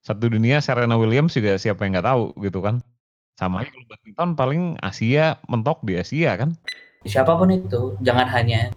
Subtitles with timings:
[0.00, 2.80] Satu dunia Serena Williams juga siapa yang nggak tahu gitu kan.
[3.36, 6.56] Sama kalau badminton paling Asia mentok di Asia kan.
[7.04, 8.68] Siapa pun itu jangan hanya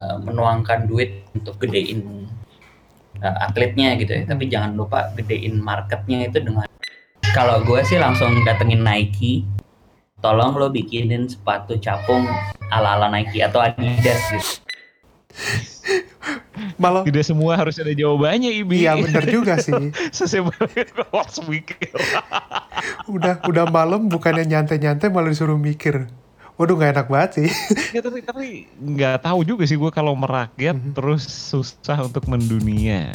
[0.00, 2.28] uh, menuangkan duit untuk gedein
[3.20, 6.64] uh, atletnya gitu ya, tapi jangan lupa gedein marketnya itu dengan
[7.36, 9.44] kalau gue sih langsung datengin Nike
[10.20, 12.28] tolong lo bikinin sepatu capung
[12.68, 14.52] ala-ala Nike atau Adidas gitu
[16.76, 18.84] Malah Tidak semua harus ada jawabannya Ibi.
[18.84, 19.72] Iya bener juga sih.
[21.12, 21.88] Harus mikir.
[23.08, 26.08] udah udah malam bukannya nyantai-nyantai malah disuruh mikir.
[26.60, 27.48] Waduh nggak enak banget sih.
[27.96, 30.92] ya, tapi tapi nggak tahu juga sih gue kalau merakyat Mhm.
[30.92, 33.08] terus susah untuk mendunia.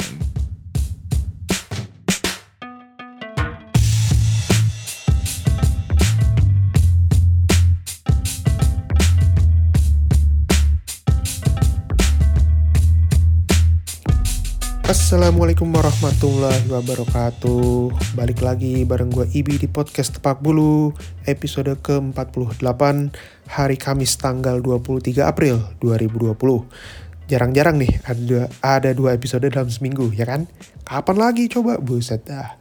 [15.05, 17.93] Assalamualaikum warahmatullahi wabarakatuh.
[18.17, 20.97] Balik lagi bareng gue Ibi di podcast Tepak Bulu
[21.29, 23.13] Episode ke-48
[23.45, 30.25] Hari Kamis tanggal 23 April 2020 Jarang-jarang nih ada, ada dua episode dalam seminggu ya
[30.25, 30.49] kan?
[30.81, 31.77] Kapan lagi coba?
[31.77, 32.57] Buset dah.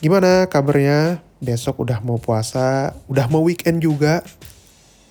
[0.00, 1.20] Gimana kabarnya?
[1.44, 4.24] Besok udah mau puasa Udah mau weekend juga.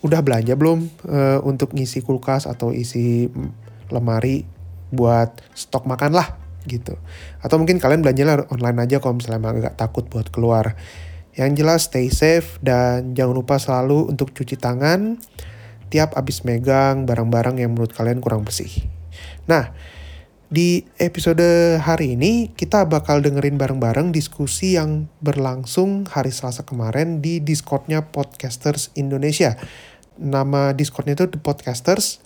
[0.01, 4.57] Udah belanja belum eh, Untuk ngisi kulkas atau isi mm, lemari
[4.89, 7.01] buat stok makan lah gitu.
[7.41, 10.77] Atau mungkin kalian belanjanya online aja kalau misalnya emang agak takut buat keluar.
[11.33, 15.17] Yang jelas stay safe dan jangan lupa selalu untuk cuci tangan
[15.89, 18.69] tiap abis megang barang-barang yang menurut kalian kurang bersih.
[19.49, 19.73] Nah,
[20.49, 27.37] di episode hari ini kita bakal dengerin bareng-bareng diskusi yang berlangsung hari Selasa kemarin di
[27.37, 29.57] Discordnya Podcasters Indonesia.
[30.17, 32.21] Nama Discordnya itu The Podcasters.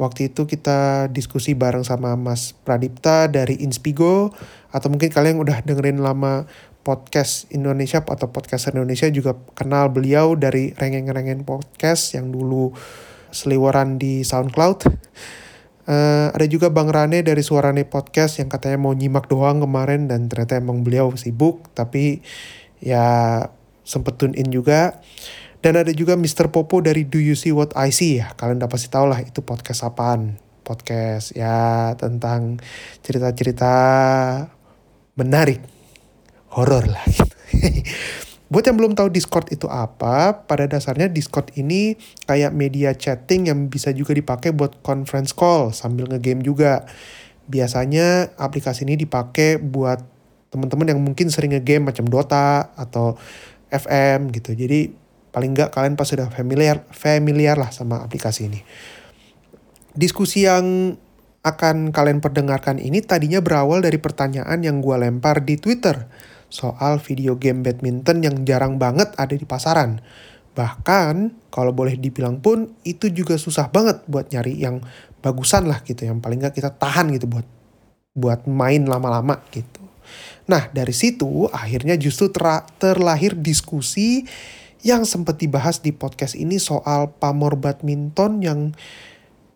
[0.00, 4.32] Waktu itu kita diskusi bareng sama Mas Pradipta dari Inspigo
[4.72, 6.48] atau mungkin kalian udah dengerin lama
[6.80, 12.72] podcast Indonesia atau podcaster Indonesia juga kenal beliau dari rengeng-rengeng podcast yang dulu
[13.28, 14.88] seliweran di SoundCloud.
[15.90, 20.32] Eh, ada juga Bang Rane dari Suarane Podcast yang katanya mau nyimak doang kemarin dan
[20.32, 22.24] ternyata emang beliau sibuk tapi
[22.80, 23.44] ya
[23.84, 25.02] sempet tune in juga.
[25.60, 26.48] Dan ada juga Mr.
[26.48, 28.32] Popo dari Do You See What I See ya.
[28.32, 30.40] Kalian udah pasti tahu lah itu podcast apaan.
[30.64, 32.56] Podcast ya tentang
[33.04, 33.72] cerita-cerita
[35.20, 35.60] menarik.
[36.50, 37.36] Horor lah gitu.
[38.50, 41.94] Buat yang belum tahu Discord itu apa, pada dasarnya Discord ini
[42.26, 46.82] kayak media chatting yang bisa juga dipakai buat conference call sambil ngegame juga.
[47.46, 50.02] Biasanya aplikasi ini dipakai buat
[50.50, 53.14] teman-teman yang mungkin sering ngegame macam Dota atau
[53.70, 54.58] FM gitu.
[54.58, 54.98] Jadi
[55.30, 58.60] paling nggak kalian pasti sudah familiar familiar lah sama aplikasi ini.
[59.94, 60.94] Diskusi yang
[61.40, 66.04] akan kalian perdengarkan ini tadinya berawal dari pertanyaan yang gue lempar di Twitter
[66.52, 70.04] soal video game badminton yang jarang banget ada di pasaran.
[70.52, 74.82] Bahkan kalau boleh dibilang pun itu juga susah banget buat nyari yang
[75.24, 77.46] bagusan lah gitu, yang paling nggak kita tahan gitu buat
[78.12, 79.80] buat main lama-lama gitu.
[80.50, 84.26] Nah dari situ akhirnya justru ter- terlahir diskusi
[84.80, 88.60] yang sempat dibahas di podcast ini soal pamor badminton yang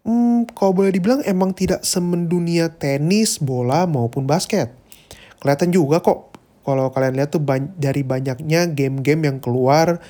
[0.05, 4.73] hmm, kalau boleh dibilang emang tidak semendunia tenis, bola maupun basket.
[5.41, 10.01] Kelihatan juga kok kalau kalian lihat tuh ban- dari banyaknya game-game yang keluar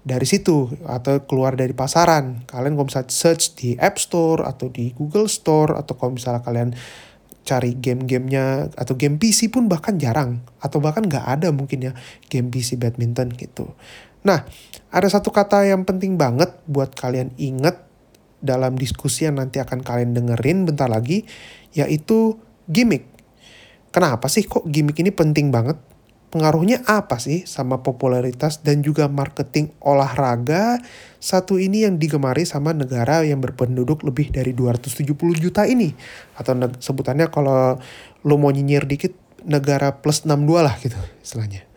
[0.00, 2.44] dari situ atau keluar dari pasaran.
[2.48, 6.72] Kalian kalau misalnya search di App Store atau di Google Store atau kalau misalnya kalian
[7.44, 11.92] cari game-gamenya atau game PC pun bahkan jarang atau bahkan nggak ada mungkin ya
[12.28, 13.72] game PC badminton gitu.
[14.20, 14.44] Nah,
[14.92, 17.78] ada satu kata yang penting banget buat kalian inget
[18.40, 21.24] dalam diskusi yang nanti akan kalian dengerin bentar lagi,
[21.76, 22.36] yaitu
[22.68, 23.06] gimmick.
[23.90, 25.76] Kenapa sih kok gimmick ini penting banget?
[26.30, 30.78] Pengaruhnya apa sih sama popularitas dan juga marketing olahraga
[31.18, 35.10] satu ini yang digemari sama negara yang berpenduduk lebih dari 270
[35.42, 35.90] juta ini?
[36.38, 37.82] Atau sebutannya kalau
[38.22, 39.10] lo mau nyinyir dikit,
[39.44, 41.69] negara plus 62 lah gitu istilahnya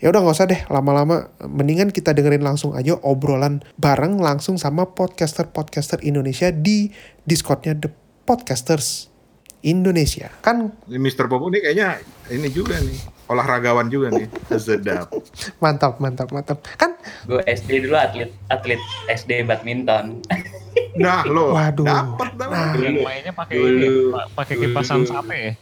[0.00, 1.28] ya udah nggak usah deh lama-lama.
[1.44, 6.88] Mendingan kita dengerin langsung aja obrolan bareng langsung sama podcaster-podcaster Indonesia di
[7.28, 7.92] Discordnya The
[8.24, 9.12] Podcasters
[9.60, 10.32] Indonesia.
[10.40, 11.28] Kan Ini Mr.
[11.28, 12.00] Popo nih kayaknya
[12.32, 12.96] ini juga nih
[13.28, 14.26] olahragawan juga nih.
[14.56, 15.12] Sedap.
[15.62, 16.64] Mantap mantap mantap.
[16.80, 16.96] Kan
[17.28, 20.18] gue SD dulu atlet atlet SD badminton.
[20.90, 21.82] Nah lo Waduh.
[21.82, 22.74] dapat dah Nah.
[22.78, 25.52] Mainnya pakai ini, pakai kipasan sate ya.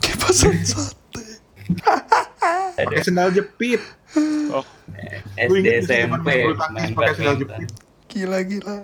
[0.00, 1.03] kipasan sate
[2.76, 3.80] pakai sendal jepit.
[4.50, 4.62] Oh,
[5.36, 7.36] Gue SD SMP pakai sendal badminton.
[7.38, 7.68] jepit.
[8.06, 8.76] Gila gila.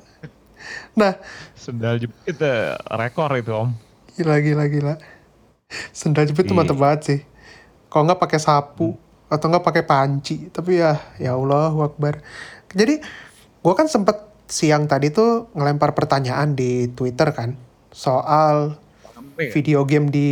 [0.93, 1.15] Nah.
[1.55, 3.71] Sendal jepit eh, rekor itu om.
[4.13, 4.95] gila gila gila.
[5.91, 6.61] Sendal jepit tuh Iya.
[6.61, 7.21] mantep banget sih.
[7.87, 8.95] Kalau nggak pakai sapu
[9.27, 12.19] atau nggak pakai panci tapi ya ya Allah Akbar.
[12.69, 12.99] Jadi
[13.57, 17.55] gue kan sempet siang tadi tuh ngelempar pertanyaan di Twitter kan
[17.91, 18.75] soal
[19.07, 19.53] Sampai ya?
[19.53, 20.29] video game di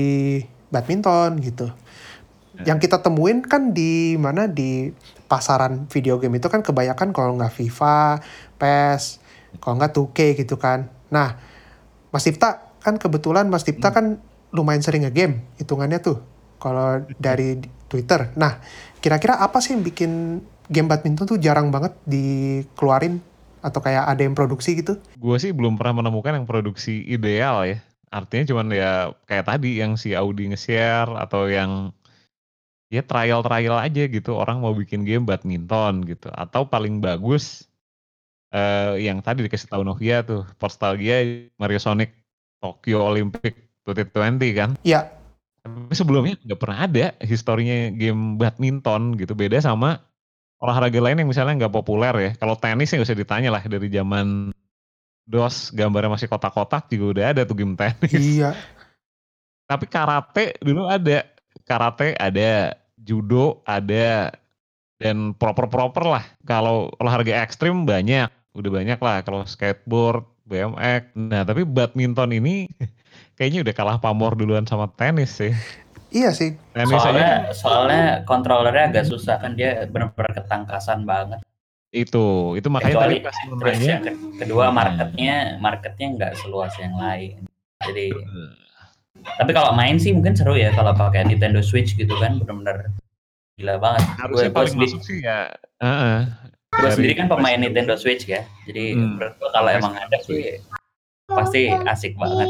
[0.68, 1.70] badminton gitu
[2.66, 4.90] yang kita temuin kan di mana di
[5.30, 8.18] pasaran video game itu kan kebanyakan kalau nggak FIFA,
[8.58, 9.22] PES,
[9.62, 10.90] kalau nggak 2K gitu kan.
[11.12, 11.38] Nah,
[12.10, 14.18] Mas Tifta kan kebetulan Mas Tifta kan
[14.50, 16.24] lumayan sering nge-game hitungannya tuh
[16.56, 18.32] kalau dari Twitter.
[18.34, 18.58] Nah,
[18.98, 23.20] kira-kira apa sih yang bikin game badminton tuh jarang banget dikeluarin
[23.60, 24.96] atau kayak ada yang produksi gitu?
[25.16, 27.78] Gue sih belum pernah menemukan yang produksi ideal ya.
[28.08, 31.92] Artinya cuman ya kayak tadi yang si Audi nge-share atau yang
[32.88, 34.36] ya trial-trial aja gitu.
[34.36, 36.28] Orang mau bikin game badminton gitu.
[36.32, 37.68] Atau paling bagus
[38.48, 41.20] eh yang tadi dikasih tahu Novia tuh Nostalgia
[41.60, 42.16] Mario Sonic
[42.58, 43.54] Tokyo Olympic
[43.84, 44.70] 2020 kan?
[44.84, 45.12] Ya,
[45.62, 49.36] tapi sebelumnya nggak pernah ada historinya game badminton gitu.
[49.36, 50.00] Beda sama
[50.58, 52.30] olahraga lain yang misalnya nggak populer ya.
[52.40, 54.50] Kalau tenis ya nggak usah ditanya lah dari zaman
[55.28, 58.40] DOS gambarnya masih kotak-kotak juga udah ada tuh game tenis.
[58.40, 58.56] Iya.
[59.68, 61.28] tapi karate dulu ada
[61.66, 64.34] karate ada judo ada
[64.98, 66.24] dan proper-proper lah.
[66.44, 68.28] Kalau olahraga ekstrim banyak.
[68.52, 69.22] Udah banyak lah.
[69.22, 72.72] Kalau skateboard BMX nah tapi badminton ini
[73.36, 75.54] kayaknya udah kalah pamor duluan sama tenis sih.
[76.08, 76.56] Iya sih.
[76.72, 77.04] tenis aja.
[77.04, 79.54] Soalnya soalnya kontrolernya agak susah kan.
[79.54, 81.40] Dia benar-benar ketangkasan banget.
[81.88, 82.52] itu.
[82.52, 84.04] Itu makanya Kecuali tadi pas terus yang
[84.36, 87.48] kedua marketnya marketnya nggak seluas yang lain.
[87.80, 88.12] Jadi
[89.38, 92.90] tapi kalau main sih mungkin seru ya kalau pakai Nintendo Switch gitu kan benar-benar
[93.58, 94.04] gila banget.
[94.22, 95.50] harusnya Gue paling masuk sih ya
[95.82, 96.18] heeh.
[96.78, 97.58] gue sendiri kan pemain.
[97.58, 98.46] Nintendo Switch ya.
[98.68, 99.18] Jadi Hmm.
[99.18, 100.62] menurut gue kalau emang ada sih
[101.26, 102.48] pasti asik banget.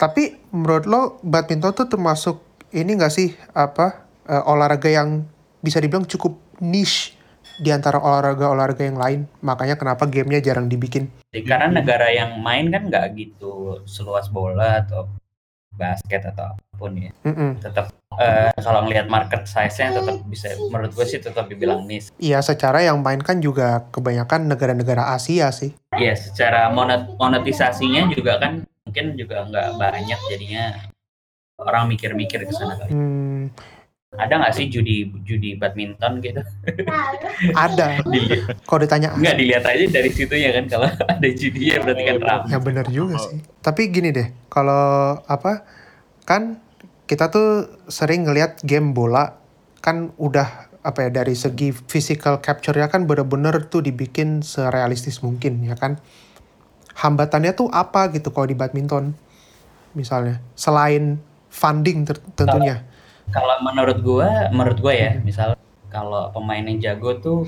[0.00, 2.40] Tapi menurut lo badminton tuh termasuk
[2.72, 5.28] ini gak sih apa eh, olahraga yang
[5.60, 7.12] bisa dibilang cukup niche
[7.60, 9.20] di antara olahraga-olahraga yang lain.
[9.44, 11.12] Makanya kenapa gamenya jarang dibikin.
[11.36, 15.12] Jadi, karena negara yang main kan nggak gitu seluas bola atau
[15.80, 17.08] basket atau apa pun ya.
[17.24, 17.56] Mm-mm.
[17.64, 17.88] Tetap
[18.20, 22.12] eh, kalau ngelihat market size-nya tetap bisa menurut gue sih tetap dibilang niche.
[22.20, 25.72] Iya, secara yang main kan juga kebanyakan negara-negara Asia sih.
[25.96, 30.64] Iya, secara monet- monetisasinya juga kan mungkin juga nggak banyak jadinya
[31.60, 32.92] orang mikir-mikir ke sana kali.
[32.92, 33.42] Hmm,
[34.10, 36.42] Ada nggak sih judi judi badminton gitu?
[37.54, 38.02] ada.
[38.10, 42.16] Dilihat, Kalau ditanya nggak dilihat aja dari situnya kan kalau ada judi ya berarti kan
[42.18, 42.50] ramai.
[42.50, 43.38] Ya benar juga sih.
[43.62, 45.62] Tapi gini deh, kalau apa
[46.26, 46.58] kan
[47.06, 49.38] kita tuh sering ngelihat game bola
[49.78, 55.78] kan udah apa ya dari segi physical capture-nya kan bener-bener tuh dibikin serealistis mungkin ya
[55.78, 56.02] kan.
[56.98, 59.14] Hambatannya tuh apa gitu kalau di badminton
[59.94, 62.89] misalnya selain funding tentunya.
[63.30, 65.54] Kalau menurut gua, menurut gua ya, misal
[65.86, 67.40] kalau pemain yang jago tuh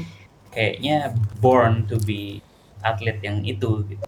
[0.55, 1.11] kayaknya
[1.43, 2.39] born to be
[2.87, 4.05] atlet yang itu gitu.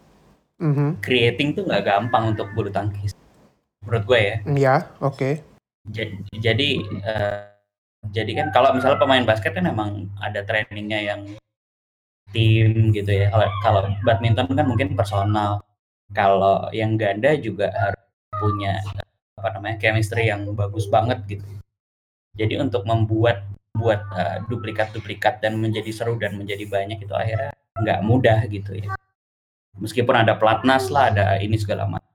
[0.63, 1.03] Mhm.
[1.03, 3.11] Creating tuh nggak gampang untuk bulu tangkis.
[3.83, 4.35] Menurut gua ya.
[4.55, 5.43] Ya, oke.
[5.91, 6.69] Jadi, jadi,
[7.05, 7.39] eh,
[8.09, 11.21] jadi kan kalau misalnya pemain basket kan emang ada trainingnya yang
[12.31, 13.29] tim gitu ya.
[13.29, 15.61] Kalau kalau badminton kan mungkin personal.
[16.13, 18.03] Kalau yang ganda juga harus
[18.37, 18.77] punya
[19.41, 21.45] apa namanya chemistry yang bagus banget gitu.
[22.35, 27.99] Jadi untuk membuat buat eh, duplikat-duplikat dan menjadi seru dan menjadi banyak itu akhirnya nggak
[28.07, 28.95] mudah gitu ya.
[29.75, 32.07] Meskipun ada pelatnas lah, ada ini segala macam.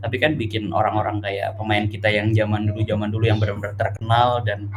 [0.00, 4.42] Tapi kan bikin orang-orang kayak pemain kita yang zaman dulu zaman dulu yang benar-benar terkenal
[4.42, 4.72] dan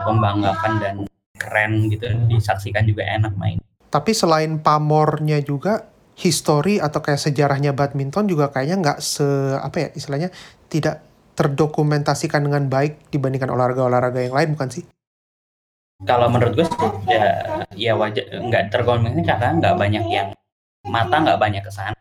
[0.00, 0.94] membanggakan dan
[1.36, 3.60] keren gitu disaksikan juga enak main.
[3.92, 5.84] Tapi selain pamornya juga
[6.16, 9.26] history atau kayak sejarahnya badminton juga kayaknya nggak se
[9.60, 10.28] apa ya istilahnya
[10.72, 11.04] tidak
[11.36, 14.84] terdokumentasikan dengan baik dibandingkan olahraga-olahraga yang lain bukan sih?
[16.04, 16.76] Kalau menurut gue sih
[17.08, 17.24] ya,
[17.72, 20.28] ya wajar nggak terkomunikasi karena nggak banyak yang
[20.84, 21.96] mata nggak banyak ke sana.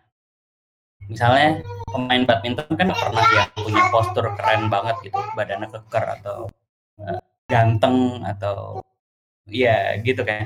[1.05, 6.49] Misalnya pemain badminton kan pernah yang punya postur keren banget gitu, badannya keker atau
[6.99, 8.81] eh, ganteng atau
[9.47, 10.43] ya gitu kan.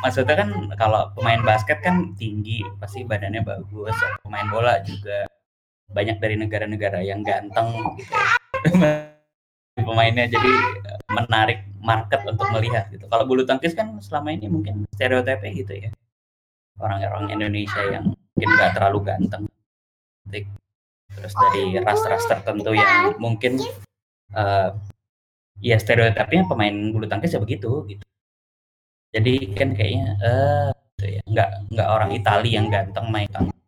[0.00, 3.92] Maksudnya kan kalau pemain basket kan tinggi, pasti badannya bagus.
[4.24, 5.28] Pemain bola juga
[5.90, 9.10] banyak dari negara-negara yang ganteng gitu ya.
[9.84, 10.50] pemainnya jadi
[10.86, 13.08] eh, menarik market untuk melihat gitu.
[13.08, 15.90] Kalau bulu tangkis kan selama ini mungkin stereotipnya gitu ya.
[16.80, 19.44] Orang-orang Indonesia yang mungkin nggak terlalu ganteng.
[21.10, 23.60] Terus dari ras-ras tertentu yang mungkin
[24.36, 24.70] eh,
[25.60, 28.04] ya stereotipnya pemain bulu tangkis ya begitu gitu.
[29.10, 31.20] Jadi kan kayaknya eh gitu ya.
[31.26, 33.59] nggak nggak orang Itali yang ganteng main tangkis.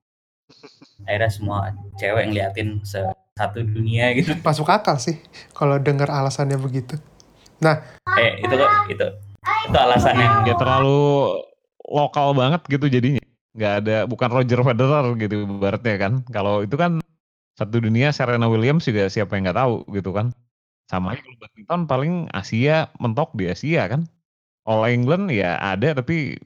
[1.07, 1.57] Akhirnya semua
[1.99, 4.37] cewek ngeliatin satu dunia gitu.
[4.41, 5.19] Masuk akal sih
[5.57, 6.99] kalau dengar alasannya begitu.
[8.19, 9.07] eh itu kok itu
[9.43, 11.31] itu alasan yang Ya terlalu
[11.87, 13.23] lokal banget gitu jadinya.
[13.53, 16.13] Nggak ada, bukan Roger Federer gitu ibaratnya kan.
[16.33, 17.05] Kalau itu kan
[17.55, 20.33] satu dunia Serena Williams juga siapa yang nggak tahu gitu kan.
[20.89, 24.09] Sama aja kalau badminton paling Asia mentok di Asia kan.
[24.63, 26.39] All England ya ada tapi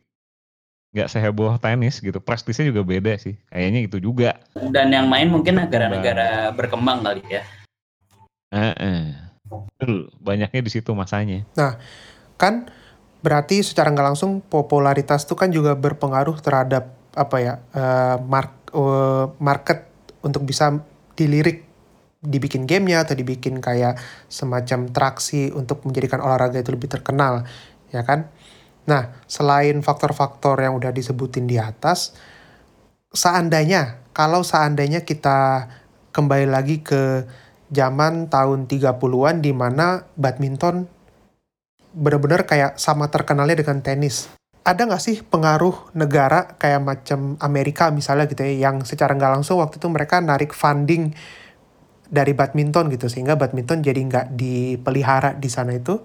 [0.96, 2.16] nggak seheboh tenis gitu.
[2.24, 3.36] Prestisnya juga beda sih.
[3.52, 4.40] Kayaknya itu juga.
[4.72, 7.44] dan yang main mungkin negara-negara berkembang kali ya
[8.56, 9.12] Heeh.
[9.46, 11.46] Betul, banyaknya di situ masanya.
[12.36, 12.68] kan
[13.24, 19.26] berarti secara nggak langsung popularitas itu kan juga berpengaruh terhadap apa ya eh, mark- eh,
[19.40, 19.88] market
[20.20, 20.76] untuk bisa
[21.16, 21.64] dilirik
[22.20, 23.96] dibikin gamenya atau dibikin kayak
[24.28, 27.48] semacam traksi untuk menjadikan olahraga itu lebih terkenal
[27.88, 28.28] ya kan
[28.86, 32.14] nah selain faktor-faktor yang udah disebutin di atas
[33.10, 35.68] seandainya kalau seandainya kita
[36.14, 37.28] kembali lagi ke
[37.68, 40.86] zaman tahun 30-an di mana badminton
[41.96, 44.28] bener-bener kayak sama terkenalnya dengan tenis.
[44.66, 49.62] Ada nggak sih pengaruh negara kayak macam Amerika misalnya gitu ya, yang secara nggak langsung
[49.62, 51.16] waktu itu mereka narik funding
[52.06, 56.02] dari badminton gitu, sehingga badminton jadi nggak dipelihara di sana itu.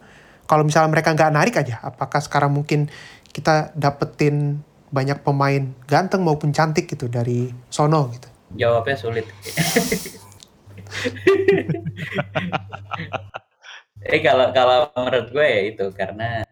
[0.51, 2.91] Kalau misalnya mereka nggak narik aja, apakah sekarang mungkin
[3.31, 4.59] kita dapetin
[4.91, 8.27] banyak pemain ganteng maupun cantik gitu dari sono gitu?
[8.51, 9.23] jawabnya sulit
[14.03, 16.43] eh kalau kalau menurut gue ya itu karena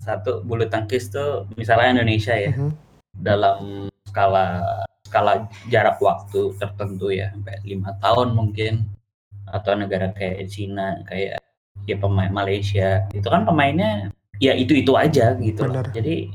[0.00, 2.72] satu bulu tangkis tuh misalnya Indonesia ya Mhm.
[3.20, 4.62] dalam skala
[5.04, 8.86] skala jarak waktu tertentu ya sampai lima tahun mungkin
[9.46, 11.36] atau negara kayak Cina kayak
[11.86, 14.10] ya pemain Malaysia itu kan pemainnya
[14.42, 15.80] ya itu itu aja gitu loh.
[15.80, 15.94] Benar.
[15.94, 16.28] jadi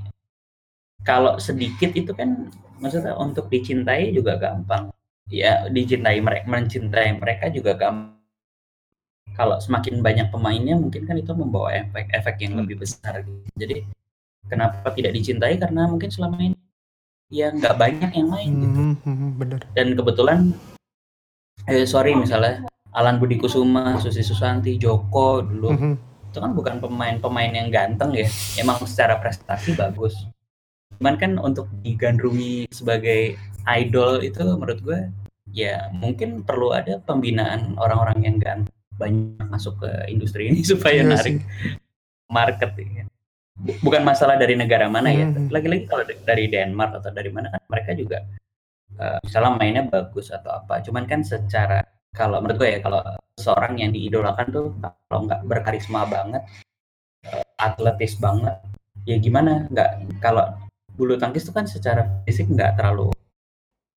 [1.06, 2.50] kalau sedikit itu kan
[2.82, 4.90] maksudnya untuk dicintai juga gampang
[5.30, 8.18] ya dicintai mereka mencintai mereka juga gampang
[9.32, 12.62] kalau semakin banyak pemainnya mungkin kan itu membawa efek efek yang Hmm.
[12.68, 13.48] lebih besar gitu.
[13.56, 13.78] jadi
[14.50, 16.58] kenapa tidak dicintai karena mungkin selama ini
[17.32, 19.60] ya nggak banyak yang main gitu mhm, bener.
[19.72, 20.40] dan kebetulan
[21.70, 25.94] eh sorry misalnya Alan Budi Kusuma, Susi Susanti, Joko dulu Mhm.
[26.28, 30.16] itu kan bukan pemain-pemain yang ganteng ya emang secara prestasi bagus
[30.94, 33.36] cuman kan untuk digandrungi sebagai
[33.70, 35.00] idol itu menurut gue
[35.50, 41.10] ya mungkin perlu ada pembinaan orang-orang yang ganteng banyak masuk ke industri ini supaya Iya
[41.10, 41.76] narik sih.
[42.28, 43.04] market ya.
[43.54, 45.50] Bu- bukan masalah dari negara mana ya Mhm.
[45.50, 48.24] lagi-lagi kalau da- dari Denmark atau dari mana kan mereka juga
[48.94, 53.02] eh, misalnya mainnya bagus atau apa cuman kan secara kalau menurut gue ya kalau
[53.40, 54.66] seorang yang diidolakan tuh
[55.08, 56.44] kalau nggak berkarisma banget
[57.26, 58.60] eh, atletis banget
[59.08, 60.46] ya gimana nggak kalau
[60.94, 63.10] bulu tangkis tuh kan secara fisik nggak terlalu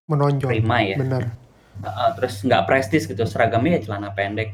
[0.08, 0.50] Menonjol.
[0.52, 1.34] prima ya Bener.
[1.82, 4.54] Uh, terus nggak prestis gitu seragamnya ya celana pendek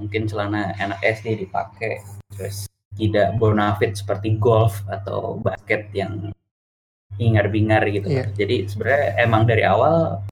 [0.00, 2.00] mungkin celana anak SD dipakai
[2.32, 2.64] terus
[2.96, 6.32] tidak bonafit seperti golf atau basket yang
[7.20, 8.32] hingar bingar gitu Iya.
[8.32, 10.24] jadi sebenarnya emang dari awal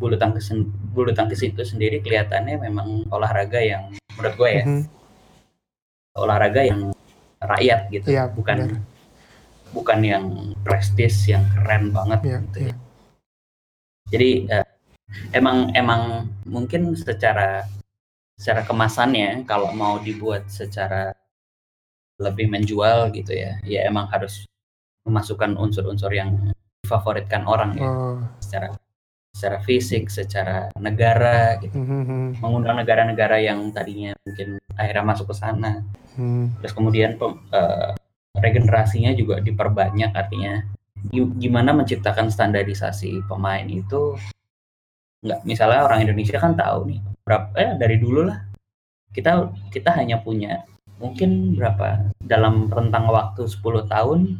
[0.00, 0.48] bulu tangkis
[0.90, 4.82] bulu tangkis itu sendiri kelihatannya memang olahraga yang menurut gue ya Mhm.
[6.16, 6.80] olahraga yang
[7.40, 8.80] rakyat gitu Iya, bukan benar.
[9.70, 10.24] bukan yang
[10.64, 12.68] prestis yang keren banget Iya, gitu iya.
[12.72, 12.74] ya
[14.10, 14.66] jadi eh,
[15.36, 17.68] emang emang mungkin secara
[18.34, 21.12] secara kemasannya kalau mau dibuat secara
[22.18, 24.44] lebih menjual gitu ya ya emang harus
[25.04, 26.36] memasukkan unsur-unsur yang
[26.84, 28.18] difavoritkan orang ya Oh.
[28.42, 28.74] secara
[29.40, 31.72] secara fisik secara negara gitu.
[31.72, 35.80] Mhm, mengundang negara-negara yang tadinya mungkin akhirnya masuk ke sana.
[36.20, 36.60] Mhm.
[36.60, 37.16] terus kemudian
[37.48, 37.90] eh,
[38.36, 40.60] regenerasinya juga diperbanyak artinya.
[41.08, 44.20] Gi- gimana menciptakan standarisasi pemain itu?
[45.24, 48.44] Nggak misalnya orang Indonesia kan tahu nih berapa eh dari dulu lah.
[49.16, 50.60] Kita kita hanya punya
[51.00, 52.12] mungkin berapa?
[52.20, 54.36] Dalam rentang waktu 10 tahun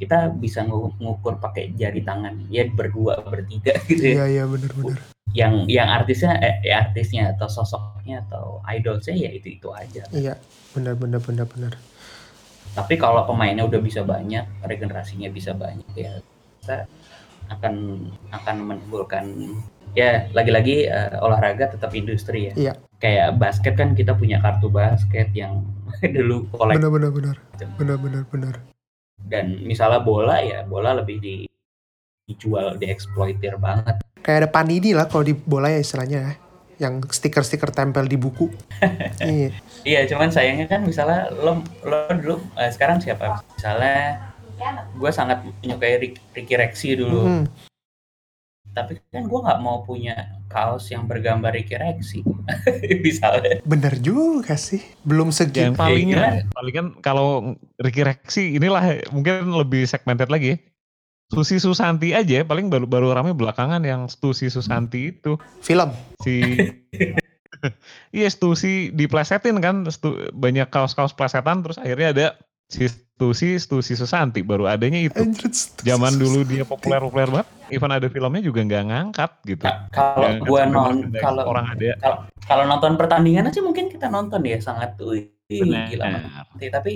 [0.00, 4.96] kita bisa ngu- ngukur pakai jari tangan ya berdua bertiga gitu ya Iya, iya bener-bener.
[5.30, 10.34] yang yang artisnya eh, ya artisnya atau sosoknya atau idolnya ya itu itu aja Iya,
[10.72, 11.76] bener-bener bener-bener.
[12.70, 16.18] tapi kalau pemainnya udah bisa banyak regenerasinya bisa banyak ya
[16.60, 16.86] kita
[17.50, 17.74] akan
[18.30, 19.26] akan menimbulkan
[19.92, 22.72] ya lagi-lagi eh, olahraga tetap industri ya Iya.
[22.96, 25.66] kayak basket kan kita punya kartu basket yang
[26.16, 27.36] dulu kolek Bener-bener bener.
[27.74, 28.54] Bener-bener bener.
[29.22, 31.34] Dan misalnya bola ya bola lebih di
[32.24, 36.32] dijual dieksploitir banget Kayak ada panini lah kalau di bola ya istilahnya ya.
[36.78, 38.52] Yang stiker-stiker tempel di buku.
[39.20, 39.48] iya.
[39.82, 44.28] iya cuman sayangnya kan misalnya lo lo dulu eh, sekarang siapa misalnya
[44.92, 47.44] gue sangat menyukai Rick- Ricky Rexy dulu Mhm.
[48.84, 50.14] Tapi kan gue nggak mau punya
[50.46, 52.20] kaos yang bergambar Ricky Rexi
[53.06, 54.82] misalnya Bener juga sih.
[55.02, 55.70] Belum segi.
[55.70, 56.44] Yang paling gimana?
[56.50, 57.28] paling kan kalau
[57.78, 60.58] Ricky Rexi inilah mungkin lebih segmented lagi ya.
[61.30, 65.94] Susi Susanti aja paling baru baru rame belakangan yang Stusi Susanti itu Film.
[66.26, 66.42] si
[68.16, 72.26] Iya Stusi diplesetin kan Stu- banyak kaos-kaos plesetan terus akhirnya ada
[72.70, 75.20] si Stusi Stusi Susanti baru adanya itu.
[75.20, 75.52] Anjir,
[75.84, 79.64] zaman dulu dia populer-populer banget even ada filmnya juga nggak ngangkat gitu.
[79.68, 81.92] Nah, kalau gue sampai non kalau orang ada.
[82.00, 85.92] kalau kalau nonton pertandingan aja mungkin kita nonton ya sangat wih, Benar.
[85.92, 86.70] gila banget.
[86.72, 86.92] tapi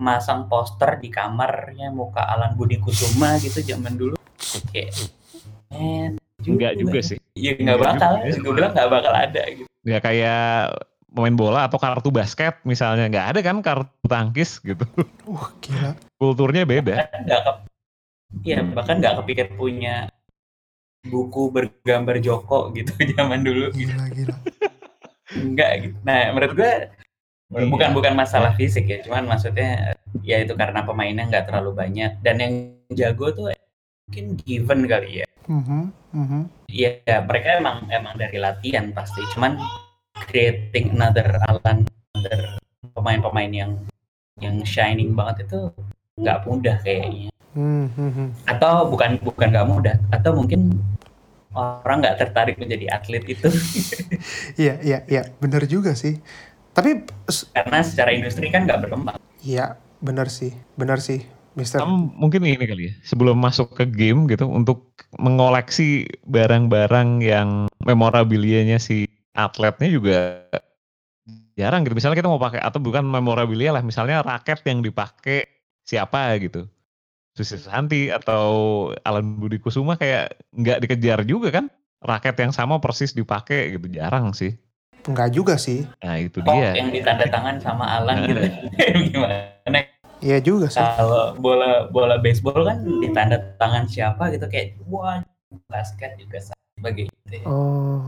[0.00, 4.16] masang poster di kamarnya muka Alan Budi Kusuma gitu zaman dulu.
[4.72, 4.96] Kayak
[6.40, 7.20] enggak juga sih.
[7.36, 8.40] Ya nggak Enggak bakal juga ya.
[8.40, 9.68] gue bilang nggak bakal ada gitu.
[9.84, 10.72] Ya kayak
[11.10, 14.86] pemain bola atau kartu basket misalnya nggak ada kan kartu tangkis gitu
[15.26, 15.92] Wah gila.
[16.16, 17.52] kulturnya beda nggak ke
[18.46, 20.06] ya bahkan nggak kepikir punya
[21.02, 23.90] buku bergambar Joko gitu zaman dulu gitu.
[23.90, 24.36] Gila gila.
[25.32, 26.72] enggak gitu nah menurut gue
[27.50, 27.66] Iya.
[27.66, 32.38] bukan bukan masalah fisik ya cuman maksudnya ya itu karena pemainnya nggak terlalu banyak dan
[32.38, 32.54] yang
[32.94, 33.50] jago tuh
[34.06, 36.40] mungkin given kali ya Mhm, mhm.
[36.70, 39.18] Iya, mereka emang emang dari latihan pasti.
[39.34, 39.58] Cuman
[40.28, 42.60] creating another Alan, another
[42.92, 43.72] pemain-pemain yang
[44.40, 45.72] yang shining banget itu
[46.20, 47.28] nggak mudah kayaknya.
[47.56, 48.28] Hmm, hmm, hmm.
[48.46, 50.76] Atau bukan bukan nggak mudah, atau mungkin
[51.50, 53.50] orang nggak tertarik menjadi atlet itu
[54.62, 55.22] Iya iya iya.
[55.42, 56.22] Bener juga sih.
[56.70, 57.02] Tapi
[57.50, 59.18] karena secara industri kan nggak berkembang.
[59.42, 60.54] iya bener sih.
[60.78, 61.26] Bener sih.
[61.58, 61.82] Mister.
[61.82, 68.78] Kamu mungkin ini kali ya sebelum masuk ke game gitu untuk mengoleksi barang-barang yang memorabilianya
[68.78, 70.18] si atletnya juga
[71.54, 75.46] jarang gitu misalnya kita mau pakai atau bukan memorabilia lah misalnya raket yang dipakai
[75.84, 76.66] siapa gitu
[77.36, 81.66] Susi Santi atau Alan Budi Kusuma kayak nggak dikejar juga kan
[82.02, 84.56] raket yang sama persis dipakai gitu jarang sih
[85.08, 85.88] Enggak juga sih.
[86.04, 88.40] nah itu Kok dia yang ditanda tangan sama Alan gitu.
[89.16, 89.56] Gimana?
[90.20, 90.76] Iya juga sih.
[90.76, 95.24] Kalau bola bola baseball kan ditanda tangan siapa gitu kayak wah
[95.72, 97.44] basket juga sama gitu ya.
[97.46, 98.00] Oh,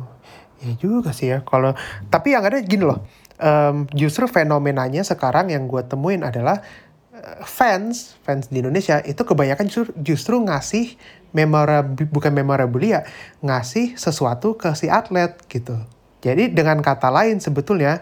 [0.64, 1.44] ya juga sih ya.
[1.44, 1.76] Kalau
[2.08, 3.04] tapi yang ada gini loh,
[3.38, 6.64] em, justru fenomenanya sekarang yang gue temuin adalah
[7.12, 10.96] eh, fans fans di Indonesia itu kebanyakan justru, justru ngasih
[11.32, 13.04] memorabilia bukan memorabilia,
[13.40, 15.76] ngasih sesuatu ke si atlet gitu.
[16.22, 18.00] Jadi dengan kata lain sebetulnya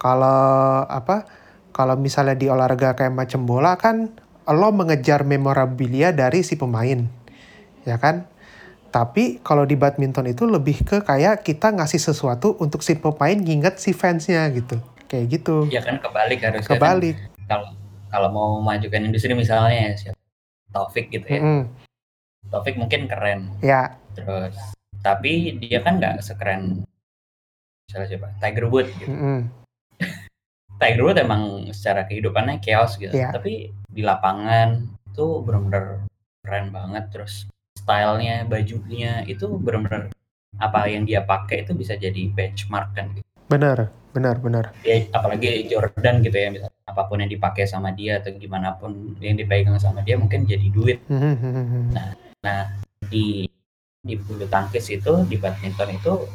[0.00, 1.28] kalau apa
[1.74, 4.10] kalau misalnya di olahraga kayak macam bola kan
[4.48, 7.04] lo mengejar memorabilia dari si pemain,
[7.84, 8.24] ya kan?
[8.88, 13.76] Tapi kalau di badminton itu lebih ke kayak kita ngasih sesuatu untuk si pemain nginget
[13.76, 14.80] si fansnya gitu.
[15.08, 15.68] Kayak gitu.
[15.68, 16.76] Ya kan kebalik harusnya kan.
[16.80, 17.16] Kebalik.
[17.48, 17.68] Kalau
[18.08, 20.18] kalau mau majukan industri misalnya ya siapa
[20.72, 21.40] Taufik gitu ya.
[21.40, 21.62] Mm-mm.
[22.48, 24.56] Taufik mungkin keren Ya, terus
[25.04, 26.82] tapi dia kan nggak sekeren
[27.88, 29.08] misalnya siapa Tiger Woods gitu.
[29.08, 29.48] mm-mm.
[30.80, 33.12] Tiger Woods emang secara kehidupannya chaos gitu.
[33.12, 33.32] Iya.
[33.32, 36.08] Tapi di lapangan itu benar-benar
[36.44, 37.48] keren banget terus
[37.88, 40.12] stylenya, bajunya itu benar-benar
[40.60, 43.24] apa yang dia pakai itu bisa jadi benchmark kan gitu.
[43.48, 44.64] benar, benar, benar.
[44.84, 49.16] Ya, apalagi Jordan gitu ya misalnya apa pun yang dipakai sama dia atau gimana pun
[49.24, 51.96] yang dipegang sama dia mungkin jadi duit Mhm.
[53.08, 53.48] di
[54.04, 56.28] di bulu tangkis itu di badminton itu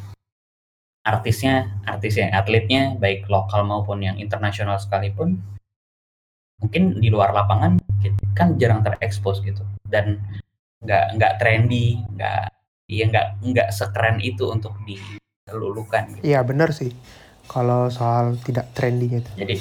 [1.05, 5.37] artisnya artisnya atletnya baik lokal maupun yang internasional sekalipun
[6.61, 7.77] mungkin di luar lapangan
[8.33, 9.61] kan jarang terekspos gitu
[9.91, 10.17] dan
[10.83, 12.43] nggak nggak trendy nggak
[12.91, 16.23] iya nggak nggak sekeren itu untuk dilulukan gitu.
[16.23, 16.91] Iya, benar sih.
[17.47, 19.29] Kalau soal tidak trending itu.
[19.35, 19.55] jadi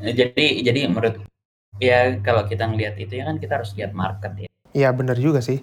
[0.00, 1.20] jadi jadi menurut
[1.76, 5.44] ya kalau kita ngelihat itu ya kan kita harus lihat market ya Iya, benar juga
[5.44, 5.60] sih.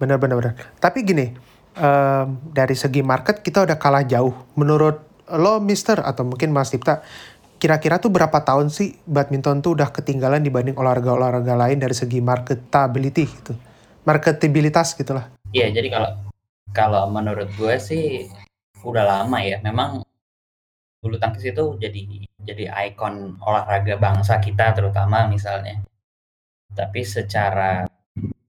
[0.00, 0.54] Benar, benar, benar.
[0.80, 1.32] Tapi gini,
[1.76, 4.32] em, dari segi market kita udah kalah jauh.
[4.56, 7.04] Menurut lo, Mister, atau mungkin Mas Dipta,
[7.60, 13.24] kira-kira tuh berapa tahun sih badminton tuh udah ketinggalan dibanding olahraga-olahraga lain dari segi marketability
[13.28, 13.52] gitu?
[14.06, 15.34] Marketabilitas gitu lah.
[15.50, 16.10] Iya, jadi kalau
[16.70, 18.30] kalau menurut gue sih
[18.86, 19.58] udah lama ya.
[19.60, 20.06] Memang
[21.02, 22.00] bulu tangkis itu jadi
[22.46, 25.82] jadi ikon olahraga bangsa kita terutama misalnya.
[26.70, 27.82] Tapi secara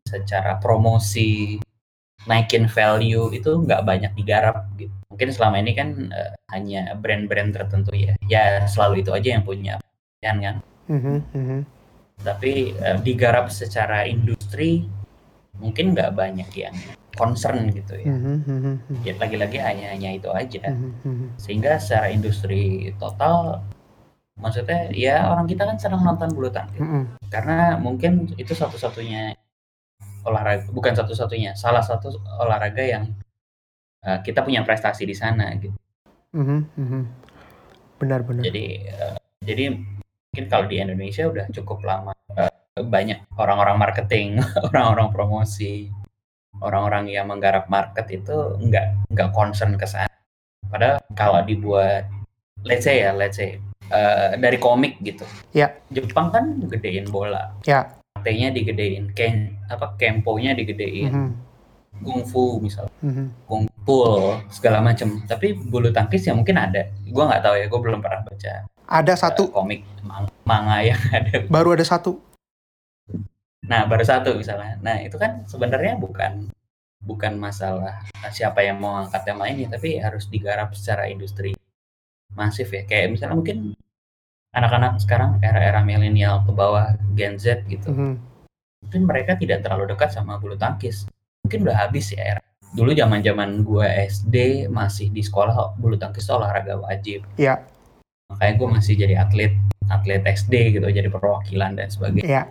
[0.05, 1.57] secara promosi
[2.27, 4.93] naikin value itu nggak banyak digarap gitu.
[5.09, 8.13] Mungkin selama ini kan eh, hanya brand-brand tertentu ya.
[8.29, 9.81] Ya selalu itu aja yang punya
[10.21, 10.55] kan kan.
[10.91, 11.59] Mhm, mhm.
[12.21, 14.85] Tapi eh, digarap secara industri
[15.57, 16.75] mungkin nggak banyak yang
[17.17, 18.13] concern gitu ya.
[18.13, 19.01] Mhm, mhm, mhm.
[19.01, 20.69] ya lagi-lagi hanya hanya itu aja
[21.41, 23.65] sehingga secara industri total
[24.37, 27.17] maksudnya ya orang kita kan senang nonton bulu tangkis Mhm.
[27.33, 29.33] karena mungkin itu satu-satunya
[30.29, 33.17] olahraga bukan satu-satunya salah satu olahraga yang
[34.05, 35.73] uh, kita punya prestasi di sana gitu
[36.37, 37.01] mhm.
[37.97, 38.45] Benar-benar.
[38.45, 44.27] jadi uh, jadi mungkin kalau di Indonesia udah cukup lama uh, banyak orang-orang marketing
[44.67, 45.89] orang-orang promosi
[46.57, 50.09] orang-orang yang menggarap market itu nggak nggak concern ke sana
[50.67, 52.09] padahal kalau dibuat
[52.61, 55.73] let's say ya let's say uh, dari komik gitu Ya.
[55.89, 57.93] Jepang kan gedein bola Ya.
[58.17, 61.31] T-nya digedein, ken apa kemponya digedein, Mhm,
[62.01, 63.29] kungfu misalnya, mhm.
[63.45, 65.21] kungpul segala macam.
[65.23, 66.89] Tapi bulu tangkis ya mungkin ada.
[67.07, 70.97] Gua nggak tahu ya, gue belum pernah baca Ada uh, satu, komik mang- manga yang
[71.15, 71.45] ada.
[71.45, 72.17] baru ada satu.
[73.67, 74.79] Nah baru satu misalnya.
[74.79, 76.47] Nah itu kan sebenarnya bukan
[77.03, 78.03] bukan masalah
[78.33, 81.53] siapa yang mau angkat tema ini, tapi harus digarap secara industri
[82.33, 82.83] masif ya.
[82.87, 83.57] Kayak misalnya mungkin
[84.55, 87.91] anak-anak sekarang era-era milenial ke bawah Gen Z gitu.
[87.91, 88.15] Mhm.
[88.77, 91.09] mungkin mereka tidak terlalu dekat sama bulu tangkis.
[91.43, 92.41] Mungkin udah habis ya era.
[92.71, 97.25] Dulu zaman-zaman gue SD masih di sekolah bulu tangkis olahraga wajib.
[97.41, 97.57] Ya.
[98.31, 99.57] Makanya gue masih jadi atlet
[99.91, 102.27] atlet SD gitu, jadi perwakilan dan sebagainya.
[102.27, 102.43] Ya.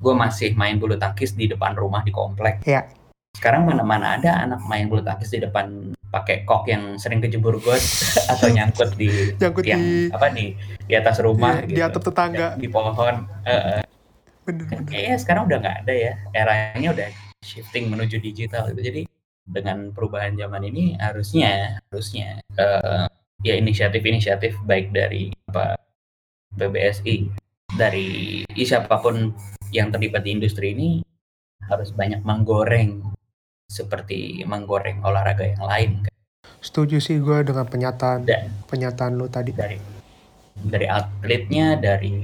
[0.00, 2.62] Gue masih main bulu tangkis di depan rumah di komplek.
[2.66, 2.86] Ya.
[3.34, 7.82] Sekarang mana-mana ada anak main bulu tangkis di depan pakai kok yang sering kejebur got
[8.32, 9.10] atau nyangkut di
[9.42, 10.54] Nyangkut tiang di apa di
[10.86, 11.76] di atas rumah di, gitu.
[11.78, 12.48] di atap tetangga.
[12.54, 13.26] di pohon.
[13.42, 13.82] Eh, eh.
[14.44, 14.84] Bener-bener.
[14.84, 17.08] kayaknya sekarang udah nggak ada ya eranya udah
[17.40, 19.02] shifting menuju digital gitu jadi
[19.44, 23.08] dengan perubahan zaman ini harusnya harusnya eh,
[23.44, 25.80] ya inisiatif-inisiatif baik dari apa
[26.56, 27.28] PBSI
[27.76, 29.32] dari siapa pun
[29.74, 31.02] yang terlibat di industri ini
[31.66, 33.02] harus banyak menggoreng
[33.66, 35.90] seperti menggoreng olahraga yang lain
[36.62, 39.52] Setuju sih gue dengan pernyataan Dan- pernyataan lu tadi.
[39.52, 39.76] dari
[40.54, 42.22] dari atletnya dari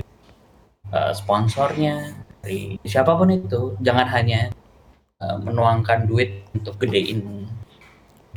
[0.94, 4.48] uh, sponsornya dari siapa pun itu jangan hanya
[5.20, 7.44] uh, menuangkan duit untuk gedein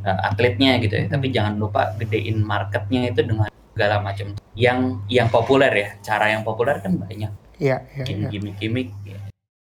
[0.04, 4.36] uh, atletnya gitu ya tapi jangan lupa gedein marketnya itu dengan segala macam.
[4.54, 8.30] Yang yang populer ya cara yang populer kan banyak Iya, iya, bikin iya.
[8.30, 8.90] gimmick-gimmick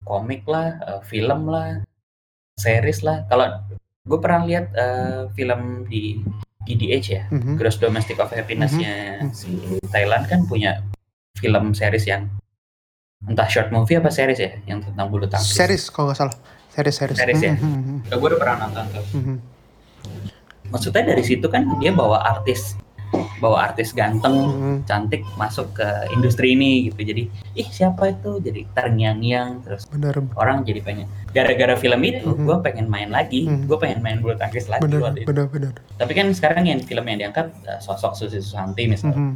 [0.02, 1.84] komik lah uh, film lah
[2.56, 3.48] series lah kalau
[4.02, 6.20] gue pernah lihat uh, film di
[6.62, 7.58] GDH ya Mhm.
[7.58, 9.34] Gross Domestic of Happiness-nya Mhm.
[9.34, 9.52] si
[9.90, 10.82] Thailand kan punya
[11.38, 12.30] film series yang
[13.22, 15.54] entah short movie apa series ya yang tentang bulu tangkis.
[15.54, 16.36] Series kalau nggak salah.
[16.72, 17.18] Series, series.
[17.20, 17.54] Series ya?
[17.54, 19.06] Mhm, mhm, Ya, gue udah pernah nonton tuh.
[19.14, 19.36] mhm.
[20.72, 22.74] Maksudnya dari situ kan dia bawa artis
[23.38, 24.76] bawa artis ganteng, Mhm.
[24.86, 27.02] cantik masuk ke industri ini gitu.
[27.02, 27.24] Jadi,
[27.58, 28.38] ih siapa itu?
[28.38, 32.46] Jadi terngiang-ngiang terus Bener, orang jadi pengen gara-gara film itu Mhm.
[32.46, 33.66] gue pengen main lagi, Mhm.
[33.66, 35.28] gue pengen main bulu tangkis lagi bener, waktu itu.
[35.28, 35.74] bener, bener.
[35.98, 39.18] Tapi kan sekarang yang film yang diangkat uh, sosok Susi Susanti misalnya.
[39.18, 39.36] Mhm.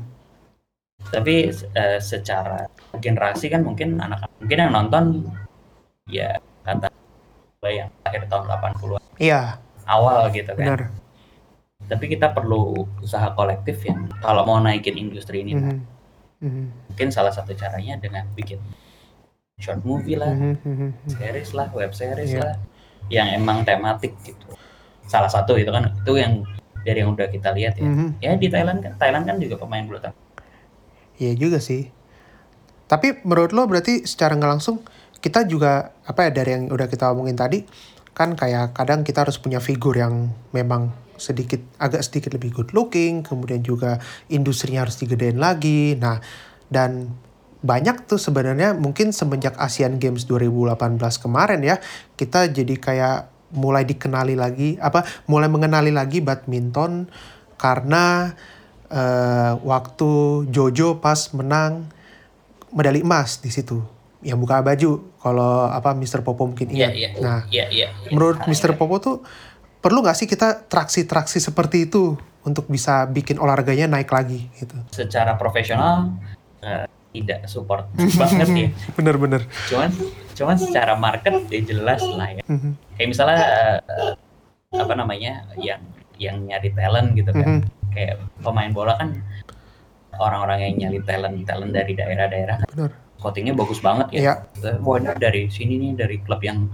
[1.05, 2.65] tapi eh, secara
[2.97, 5.21] generasi kan mungkin anak mungkin yang nonton
[6.09, 6.33] ya
[6.65, 6.89] kata
[7.61, 10.81] yang akhir tahun 80-an Iya, awal gitu kan benar.
[11.86, 15.78] Tapi kita perlu usaha kolektif yang kalau mau naikin industri ini Mhm.
[16.41, 16.63] Mhm.
[16.91, 18.60] mungkin salah satu caranya dengan bikin
[19.56, 20.89] short movie lah mhm, mhm.
[21.08, 22.41] series lah web series Iya.
[22.43, 22.56] lah
[23.08, 24.45] yang emang tematik gitu
[25.06, 26.41] salah satu itu kan itu yang
[26.82, 28.08] dari yang udah kita lihat ya Mhm.
[28.19, 30.24] ya di Thailand kan Thailand kan juga pemain bulu tangkis
[31.15, 31.88] Iya juga sih.
[32.86, 34.84] Tapi menurut lo berarti secara nggak langsung
[35.24, 37.63] kita juga apa ya dari yang udah kita omongin tadi
[38.12, 43.23] kan kayak kadang kita harus punya figur yang memang sedikit agak sedikit lebih good looking,
[43.25, 43.99] kemudian juga
[44.32, 45.95] industrinya harus digedein lagi.
[45.97, 46.19] Nah,
[46.67, 47.13] dan
[47.65, 51.82] banyak tuh sebenarnya mungkin semenjak Asian Games 2018 kemarin ya,
[52.13, 53.19] kita jadi kayak
[53.56, 57.08] mulai dikenali lagi apa mulai mengenali lagi badminton
[57.56, 58.36] karena
[58.91, 61.88] eh, waktu Jojo pas menang
[62.75, 63.80] medali emas di situ
[64.25, 66.25] yang buka baju kalau apa Mr.
[66.25, 66.97] Popo mungkin iya ingat.
[66.97, 68.73] iya Nah, iya iya menurut Nah, Mr.
[68.73, 69.17] Popo tuh
[69.86, 74.74] perlu nggak sih kita traksi-traksi seperti itu untuk bisa bikin olahraganya naik lagi gitu.
[74.89, 76.10] secara profesional
[76.65, 78.69] eh, tidak support banget ya.
[78.98, 79.45] Bener-bener.
[79.69, 79.93] Cuman
[80.34, 82.43] cuman secara market ya jelas lah ya.
[82.50, 83.39] Mhm, Kayak misalnya
[83.86, 84.13] eh,
[84.74, 85.80] apa namanya yang
[86.17, 87.62] yang nyari talent gitu kan.
[87.62, 89.21] mhm, Kayak pemain bola kan
[90.17, 92.91] orang-orang yang nyari talent talent dari daerah-daerah kan Bener.
[93.21, 94.19] scoutingnya bagus banget ya.
[94.19, 94.34] Iya.
[94.82, 96.67] Wah ini dari sini nih dari klub yang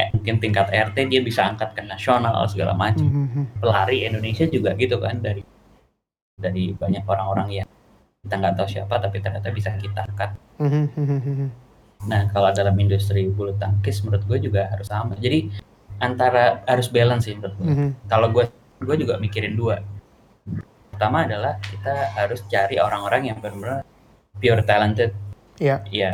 [0.00, 3.04] eh, mungkin tingkat RT dia bisa angkat ke nasional segala macam.
[3.04, 3.44] Mhm, mhm.
[3.60, 5.44] Pelari Indonesia juga gitu kan dari
[6.40, 7.68] dari banyak orang-orang yang
[8.24, 11.48] kita nggak tahu siapa tapi ternyata bisa kita angkat mhm, mhm.
[12.08, 15.20] Nah, kalau dalam industri bulu tangkis menurut gue juga harus sama.
[15.20, 15.52] Jadi
[16.00, 17.66] antara harus balance sih menurut gue.
[17.68, 18.48] Mhm, Kalau gue
[18.80, 19.84] gue juga mikirin dua.
[20.88, 23.84] Pertama adalah kita harus cari orang-orang yang benar-benar
[24.40, 25.12] pure talented.
[25.60, 25.84] Iya.
[25.92, 26.12] Ya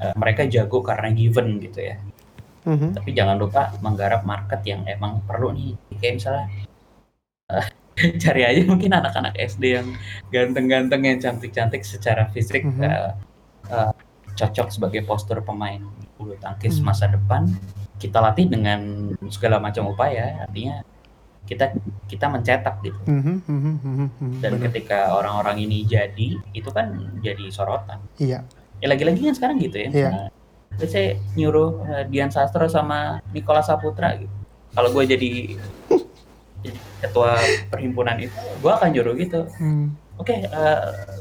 [0.00, 2.00] eh, mereka jago karena given gitu ya.
[2.62, 2.94] Mhm.
[2.94, 6.46] tapi jangan lupa menggarap market yang emang perlu nih kayak misalnya
[7.50, 7.66] eh,
[8.22, 9.88] cari aja mungkin anak-anak SD yang
[10.30, 12.80] ganteng-ganteng yang cantik-cantik secara fisik Mhm.
[12.82, 13.10] eh,
[13.68, 13.92] eh,
[14.32, 15.82] cocok sebagai postur pemain
[16.16, 16.84] bulu tangkis Mhm.
[16.86, 17.50] masa depan
[18.00, 20.80] kita latih dengan segala macam upaya artinya
[21.42, 21.74] kita
[22.06, 24.38] kita mencetak gitu Mhm, mhm, mhm, mhm.
[24.40, 24.70] dan Bener.
[24.70, 28.46] ketika orang-orang ini jadi itu kan jadi sorotan Iya.
[28.78, 29.90] ya lagi-lagi kan sekarang gitu ya Iya.
[29.90, 30.26] misalnya
[30.80, 34.32] saya nyuruh eh, Dian Sastro sama Nikola Saputra gitu.
[34.72, 35.30] Kalau gue jadi
[37.02, 37.34] ketua
[37.68, 38.32] perhimpunan itu
[38.62, 39.40] gue akan nyuruh gitu.
[39.58, 40.32] Hmm, oke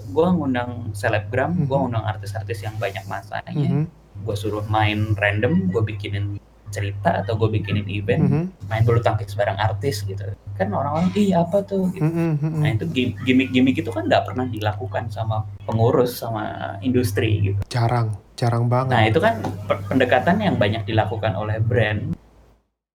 [0.07, 1.81] gue ngundang selebgram gue Mhm.
[1.81, 3.49] ngundang artis-artis yang banyak masanya.
[3.51, 3.89] Mhm,
[4.21, 6.37] gue suruh main random gue bikinin
[6.71, 10.23] cerita atau gue bikinin event mhm, main bulu tangkis bareng artis gitu
[10.55, 12.05] kan orang-orang ih apa tuh gitu.
[12.05, 12.61] mhm, mhm.
[12.63, 17.59] Nah itu gim- gimmick-gimmick itu kan nggak pernah dilakukan sama pengurus sama industri gitu.
[17.67, 18.93] Jarang, jarang banget.
[18.93, 19.41] Nah itu kan
[19.89, 22.13] pendekatan yang banyak dilakukan oleh brand,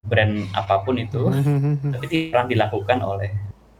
[0.07, 1.43] brand apa pun itu, mhm,
[1.83, 1.91] mhm.
[1.99, 3.31] tapi pernah dilakukan oleh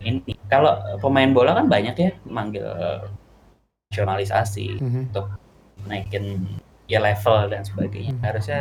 [0.03, 0.35] ini.
[0.51, 2.67] Kalau pemain bola kan banyak ya manggil
[3.95, 5.15] nasionalisasi, Mhm,
[5.87, 6.43] naikin
[6.91, 8.15] ya level dan sebagainya.
[8.19, 8.25] Hmm.
[8.25, 8.61] Harusnya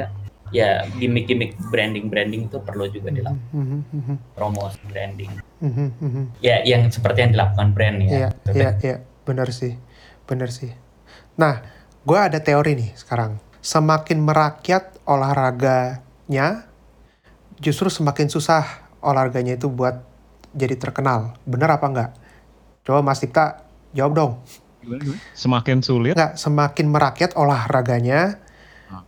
[0.55, 5.31] ya gimmick-gimmick branding-branding itu perlu juga dilakukan mhm, mhm, promosi branding.
[5.59, 6.23] mhm, mhm.
[6.39, 8.07] Ya yang seperti yang dilakukan brand ya.
[8.07, 8.95] Iya, iya, iya,
[9.27, 9.75] benar sih,
[10.23, 10.71] benar sih.
[11.35, 11.59] Nah,
[12.07, 13.43] gue ada teori nih sekarang.
[13.59, 16.69] Semakin merakyat olahraganya,
[17.59, 19.99] justru semakin susah olahraganya itu buat
[20.55, 21.35] jadi terkenal.
[21.43, 22.11] Benar apa enggak?
[22.87, 24.33] Coba Mas Dikta jawab dong.
[25.33, 28.44] Semakin sulit, Enggak, semakin merakyat olahraganya, Ah.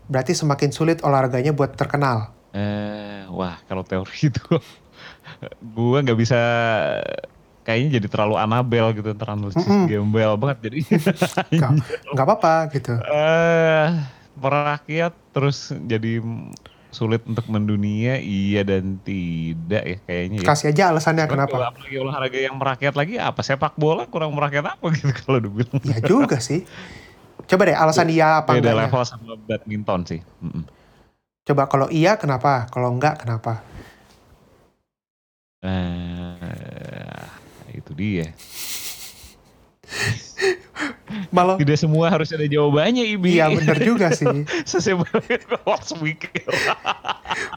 [0.07, 2.33] Berarti semakin sulit olahraganya buat terkenal.
[2.51, 4.41] eh, wah kalau teori itu
[5.61, 6.37] gue nggak bisa
[7.61, 9.83] kayaknya jadi terlalu Anabel gitu, terlalu Mm-mm.
[9.85, 10.77] gembel banget jadi
[12.11, 12.93] enggak apa-apa gitu.
[12.97, 13.87] eh
[14.33, 16.21] merakyat terus jadi
[16.87, 20.47] sulit untuk mendunia iya dan tidak ya kayaknya ya.
[20.47, 21.69] Kasih aja alasannya Cuman kalau kenapa.
[21.75, 25.99] apalagi olahraga yang merakyat lagi apa sepak bola kurang merakyat apa gitu kalau dibilang Ya
[26.01, 26.63] juga sih.
[27.45, 28.89] Coba deh alasan iya apa beda enggaknya.
[28.89, 30.63] level sama badminton sih Mm-mm.
[31.47, 32.65] Coba kalau iya kenapa?
[32.73, 33.61] Kalau enggak kenapa?
[35.61, 37.23] Eh,
[37.77, 38.33] itu dia
[41.35, 44.27] Malah tidak semua harus ada jawabannya Ibi iya bener juga sih.
[44.67, 46.43] harus mikir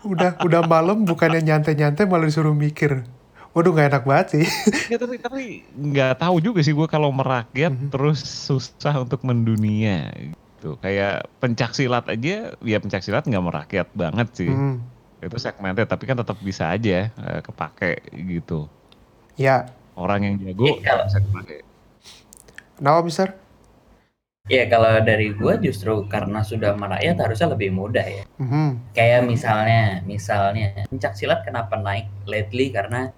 [0.06, 3.02] Udah udah malam bukannya nyantai-nyantai malah disuruh mikir.
[3.50, 4.46] Waduh nggak enak banget sih.
[4.92, 7.90] ya, tapi tapi nggak tahu juga sih gue kalau merakyat Mhm.
[7.90, 14.28] terus susah untuk mendunia gitu kayak pencak silat aja ya pencak silat nggak merakyat banget
[14.34, 14.78] sih Hmm,
[15.18, 18.68] itu segmented tapi kan tetap bisa aja eh, kepake gitu
[19.34, 19.66] ya.
[19.94, 21.56] orang yang jago kalau- bisa kepake
[22.76, 23.28] Kenapa, Mister?
[24.46, 28.24] Ya kalau dari gua justru karena sudah merakyat harusnya lebih mudah ya.
[28.36, 33.12] Mhm, Kayak misalnya, misalnya pencak silat kenapa naik lately karena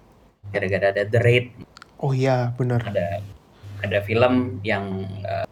[0.53, 1.45] gara-gara ada The Raid,
[1.97, 2.77] Oh iya, bener.
[2.85, 3.19] ada
[3.81, 5.45] ada film yang eh,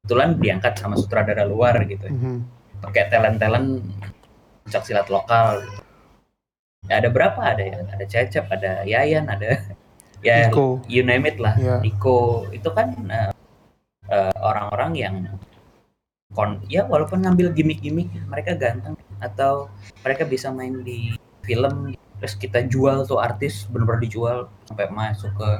[0.00, 2.46] kebetulan diangkat sama sutradara luar gitu, Mhm,
[2.80, 3.82] pakai talent-talent
[4.64, 5.66] pencak silat lokal.
[5.66, 5.82] Gitu.
[6.88, 7.40] Ya, ada berapa?
[7.42, 9.58] Ada ya, ada Cecep, ada Yayan, ada
[10.26, 10.80] ya Iko.
[10.86, 11.58] you name it lah.
[11.58, 11.82] Iya.
[11.82, 13.30] Iko itu kan eh,
[14.08, 15.14] eh, orang-orang yang
[16.30, 19.72] kon ya walaupun ngambil gimmick-gimmick mereka ganteng atau
[20.04, 25.50] mereka bisa main di film terus kita jual tuh artis benar-benar dijual sampai masuk ke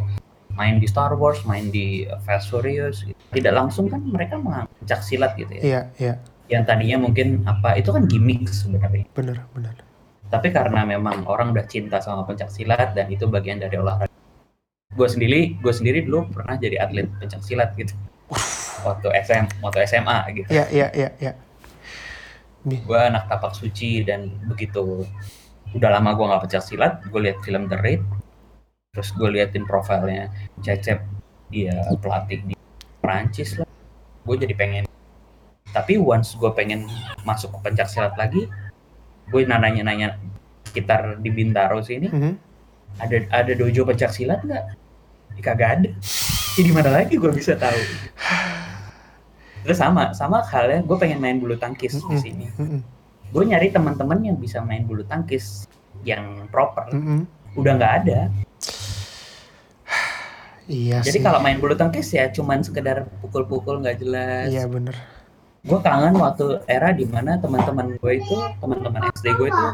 [0.59, 3.14] main di Star Wars, main di Fast Furious gitu.
[3.31, 5.62] Tidak langsung kan mereka mengangkat silat gitu ya.
[5.62, 6.14] Iya, iya,
[6.51, 9.07] Yang tadinya mungkin apa itu kan gimmick sebenarnya.
[9.14, 9.75] bener, bener.
[10.29, 14.12] Tapi karena memang orang udah cinta sama pencak silat dan itu bagian dari olahraga.
[14.92, 17.94] Gue sendiri, gue sendiri dulu pernah jadi atlet pencak silat gitu.
[18.85, 20.49] Waktu SM, waktu SMA gitu.
[20.53, 21.33] Iya, iya, iya, iya.
[22.66, 25.07] Gue anak tapak suci dan begitu
[25.76, 28.02] udah lama gue nggak pencak silat, gue lihat film The Raid,
[28.94, 30.33] terus gue liatin profilnya
[30.64, 31.00] Cecep,
[31.52, 32.54] dia pelatih di
[33.00, 33.68] Prancis lah.
[34.24, 34.85] Gue jadi pengen.
[35.68, 36.88] Tapi once gue pengen
[37.28, 38.48] masuk ke pencak silat lagi,
[39.28, 40.16] gue nanya-nanya
[40.64, 42.33] sekitar di Bintaro sini, Mhm.
[43.00, 44.64] ada ada dojo pencak silat nggak?
[45.37, 45.90] Ya, kagak ada.
[46.57, 47.76] Jadi mana lagi gue bisa tahu?
[49.68, 52.18] Terus sama sama halnya gue pengen main bulu tangkis di Mm-mm.
[52.18, 52.46] sini.
[52.57, 52.81] Mhm,
[53.33, 55.69] Gue nyari teman-teman yang bisa main bulu tangkis
[56.05, 56.88] yang proper.
[56.93, 57.27] mhm.
[57.57, 58.21] Udah nggak ada.
[60.69, 64.53] Iya Jadi kalau main bulu tangkis ya cuman sekedar pukul-pukul nggak jelas.
[64.53, 64.93] Iya bener.
[65.64, 69.67] Gue kangen waktu era di mana teman-teman gue itu, teman-teman SD gue itu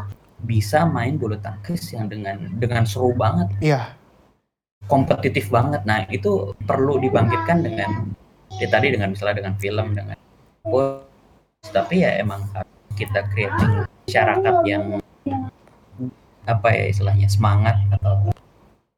[0.47, 3.51] bisa main bulu tangkis yang dengan dengan seru banget.
[3.59, 3.91] Iya,
[4.87, 5.81] kompetitif banget.
[5.83, 7.89] Nah, itu perlu dibangkitkan dengan
[8.55, 10.17] ya tadi dengan misalnya dengan film dengan
[11.73, 14.83] tapi ya emang harus kita creating masyarakat yang
[16.45, 18.31] apa ya istilahnya semangat atau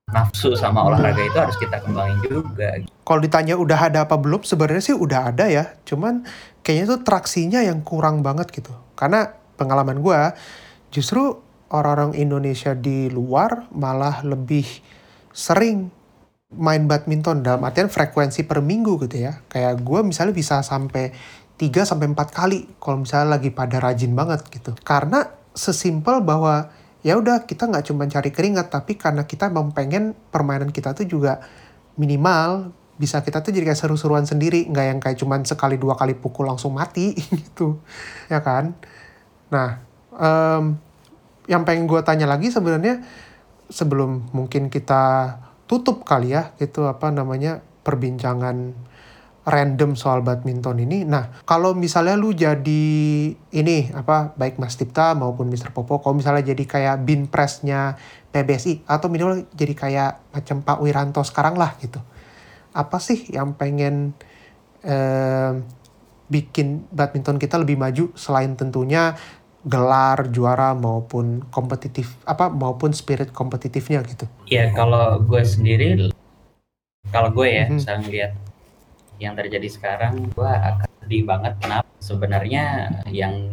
[0.07, 2.79] nafsu sama olahraga itu harus kita kembangin juga.
[3.03, 5.75] Kalau ditanya udah ada apa belum, sebenarnya sih udah ada ya.
[5.83, 6.23] Cuman
[6.63, 8.71] kayaknya tuh traksinya yang kurang banget gitu.
[8.95, 10.35] Karena pengalaman gua
[10.91, 11.39] justru
[11.71, 14.63] orang-orang Indonesia di luar malah lebih
[15.35, 15.91] sering
[16.55, 19.43] main badminton dalam artian frekuensi per minggu gitu ya.
[19.51, 21.11] Kayak gue misalnya bisa sampai
[21.57, 24.77] 3 sampai 4 kali kalau misalnya lagi pada rajin banget gitu.
[24.85, 25.25] Karena
[25.57, 26.69] sesimpel bahwa
[27.01, 31.09] ya udah kita nggak cuma cari keringat tapi karena kita memang pengen permainan kita tuh
[31.09, 31.41] juga
[31.97, 36.17] minimal bisa kita tuh jadi kayak seru-seruan sendiri nggak yang kayak cuman sekali dua kali
[36.17, 37.13] pukul langsung mati
[37.45, 37.77] gitu
[38.27, 38.73] ya kan
[39.53, 39.81] nah
[40.13, 40.75] um,
[41.45, 43.05] yang pengen gue tanya lagi sebenarnya
[43.69, 45.37] sebelum mungkin kita
[45.69, 48.73] tutup kali ya gitu apa namanya perbincangan
[49.47, 51.07] random soal badminton ini.
[51.07, 52.83] Nah, kalau misalnya lu jadi
[53.31, 55.71] ini apa baik Mas Tipta maupun Mr.
[55.71, 57.95] Popo, kalau misalnya jadi kayak bin pressnya
[58.35, 62.03] PBSI atau minimal jadi kayak macam Pak Wiranto sekarang lah gitu.
[62.75, 64.11] Apa sih yang pengen
[64.83, 65.51] eh,
[66.27, 69.15] bikin badminton kita lebih maju selain tentunya
[69.63, 74.27] gelar juara maupun kompetitif apa maupun spirit kompetitifnya gitu.
[74.47, 76.11] Ya kalau gue sendiri
[77.11, 77.79] kalau gue ya Mhm.
[77.79, 78.31] misalnya ngeliat
[79.17, 82.63] yang terjadi sekarang gue akan sedih banget kenapa sebenarnya
[83.09, 83.51] yang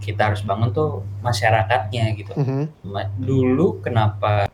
[0.00, 2.32] kita harus bangun tuh masyarakatnya gitu.
[2.32, 4.48] Mhm, Ma- Dulu kenapa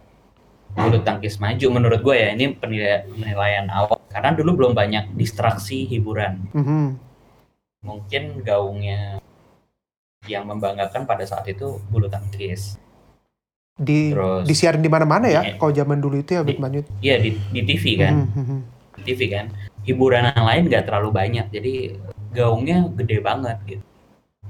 [0.76, 5.86] bulu tangkis maju menurut gue ya ini penilai- penilaian awal karena dulu belum banyak distraksi
[5.86, 6.50] hiburan.
[6.52, 6.98] mhm,
[7.80, 9.22] Mungkin gaungnya
[10.26, 12.82] yang membanggakan pada saat itu bulu tangkis.
[13.78, 15.46] Di Terus disiarin di mana-mana ya.
[15.46, 15.60] Iya.
[15.60, 16.82] Kalau zaman dulu itu ya badminton.
[16.98, 18.12] Iya di, di TV kan.
[18.26, 18.58] Mhm, mhm,
[18.98, 19.46] Di TV kan.
[19.86, 21.46] Hiburan yang lain nggak terlalu banyak.
[21.54, 21.74] Jadi
[22.34, 23.84] gaungnya gede banget gitu.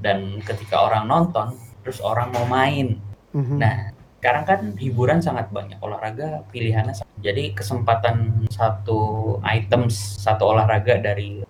[0.01, 2.99] Dan ketika orang nonton, terus orang mau main.
[3.37, 3.61] mhm.
[3.61, 6.99] Nah, sekarang kan hiburan sangat banyak olahraga pilihannya.
[7.21, 11.45] Jadi kesempatan satu item satu olahraga dari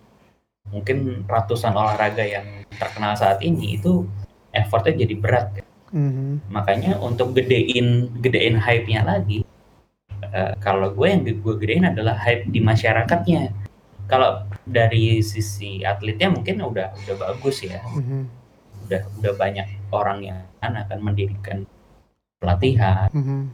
[0.68, 4.04] mungkin ratusan olahraga yang terkenal saat ini itu
[4.50, 5.46] effortnya jadi berat.
[5.94, 9.46] Mhm, makanya untuk gedein gedein hype-nya lagi
[10.34, 13.54] eh, kalau gue yang gue gedein adalah hype di masyarakatnya
[14.06, 18.26] kalau dari sisi atletnya mungkin udah udah bagus ya mhm,
[18.86, 21.66] udah udah banyak orang yang kan akan mendirikan
[22.38, 23.50] pelatihan mhm.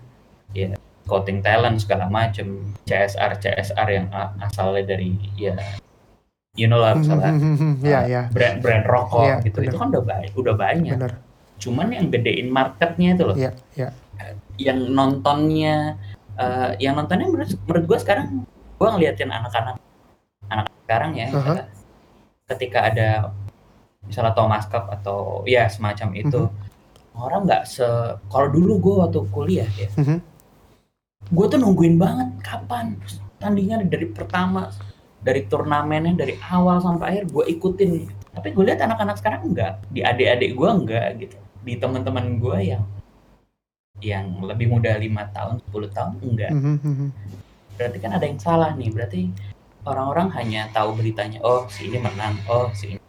[1.08, 4.06] coaching talent segala macem CSR CSR yang
[4.38, 5.56] asalnya dari ya
[6.54, 9.72] you know lah misalnya Mhm, Ya, ya, brand brand rokok Iya, gitu bener.
[9.72, 11.12] itu kan udah banyak udah banyak benar.
[11.58, 13.88] cuman yang gedein marketnya itu loh Iya, iya.
[14.60, 15.96] yang nontonnya
[16.36, 18.26] eh, yang nontonnya menurut menurut gue sekarang
[18.78, 19.81] gue ngeliatin anak-anak anak
[20.92, 21.64] sekarang ya eh,
[22.52, 23.08] ketika ada
[24.04, 26.40] misalnya Thomas Cup atau ya semacam itu
[27.16, 27.86] orang nggak se
[28.28, 30.18] kalau dulu gue waktu kuliah ya Mhm.
[31.32, 33.00] gue tuh nungguin banget kapan
[33.40, 34.68] tandingan dari pertama
[35.22, 38.10] dari turnamennya dari awal sampai akhir gue ikutin.
[38.34, 41.38] Tapi gue lihat anak-anak sekarang enggak di adik-adik gue enggak gitu.
[41.62, 42.82] Di teman-teman gue yang
[44.02, 47.08] yang lebih muda lima tahun 10 tahun enggak mhm.
[47.78, 49.30] berarti kan ada yang salah nih berarti
[49.82, 53.02] orang-orang hanya tahu beritanya oh si ini menang oh si ini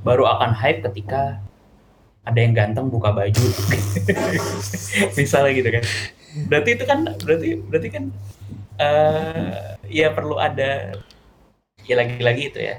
[0.00, 1.40] baru akan hype ketika
[2.24, 3.46] ada yang ganteng buka baju
[5.18, 5.84] misalnya gitu kan
[6.46, 8.04] berarti itu kan berarti berarti kan
[8.76, 9.50] eh
[9.88, 10.94] ya perlu ada
[11.82, 12.76] ya lagi-lagi itu ya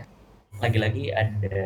[0.58, 1.58] lagi-lagi ada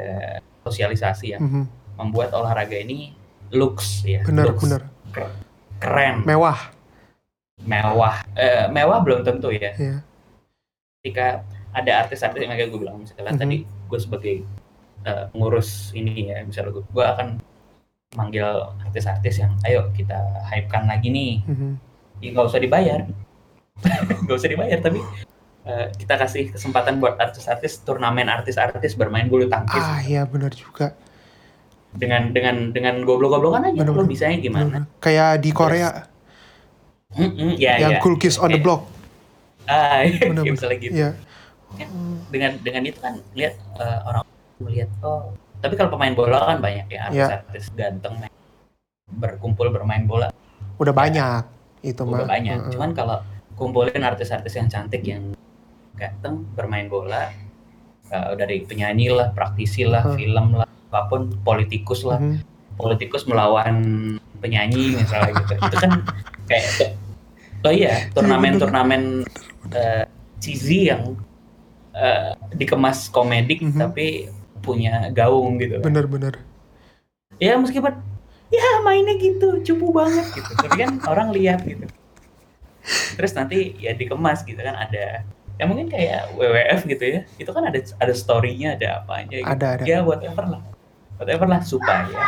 [0.63, 1.63] sosialisasi yang Mhm.
[1.95, 3.15] membuat olahraga ini
[3.51, 4.81] looks ya Benar, looks benar.
[5.79, 6.71] keren Mewah.
[7.55, 10.03] mewah Eh, mewah belum tentu ya Iya.
[11.05, 13.37] Ketika ada artis-artis yang kayak gue bilang misalnya Mhm.
[13.37, 14.35] tadi gue sebagai
[15.05, 17.27] eh, pengurus ini ya misalnya gue, gue akan
[18.17, 18.41] manggil
[18.81, 20.17] artis-artis yang ayo kita
[20.49, 21.69] hypekan lagi nih Mhm.
[22.25, 23.05] ya nggak usah dibayar
[24.25, 24.97] nggak usah dibayar tapi
[25.61, 30.97] eh, kita kasih kesempatan buat artis-artis turnamen artis-artis bermain bulu tangkis Ah, iya benar juga.
[31.91, 34.09] dengan dengan dengan goblok-goblokan aja Bener, lo bener.
[34.09, 34.83] bisanya gimana Benar.
[34.99, 35.89] Kayak di Korea
[37.13, 38.89] Mm-mm, ya yang ya Cool Kids on the Block.
[39.65, 40.43] Ah Bener, ya, bener.
[40.51, 41.09] misalnya gitu Iya.
[42.29, 44.23] dengan dengan itu kan lihat eh, orang
[44.57, 47.25] melihat oh tapi kalau pemain bola kan banyak ya Iya.
[47.41, 48.33] artis-artis ganteng yang
[49.11, 50.29] berkumpul bermain bola
[50.75, 51.43] Udah banyak
[51.81, 52.21] itu mah.
[52.21, 52.71] udah banyak Heeh.
[52.71, 53.17] cuman kalau
[53.55, 55.31] kumpulin artis-artis yang cantik yang
[55.93, 57.31] ganteng bermain bola
[58.05, 60.15] eh, dari penyanyi lah praktisi lah Hmm.
[60.15, 62.39] film lah apa pun politikus lah Mhm.
[62.75, 63.75] politikus melawan
[64.37, 65.91] penyanyi misalnya gitu itu kan
[66.45, 66.93] kayak
[67.61, 69.25] oh iya turnamen-turnamen
[69.71, 70.05] eh,
[70.37, 71.15] cheesy yang
[71.91, 73.79] eh, dikemas komedik Mhm.
[73.79, 74.27] tapi
[74.59, 75.79] punya gaung gitu.
[75.79, 76.41] Bener-bener.
[77.35, 77.91] ya meskipun
[78.47, 81.83] ya mainnya gitu cupu banget gitu tapi kan orang lihat gitu
[83.15, 87.63] terus nanti ya dikemas gitu kan ada ya mungkin kayak WWF gitu ya itu kan
[87.65, 89.51] ada ada storynya ada apa aja gitu.
[89.51, 89.83] Ada, ada.
[89.83, 90.61] ya whatever lah
[91.15, 92.23] whatever lah supaya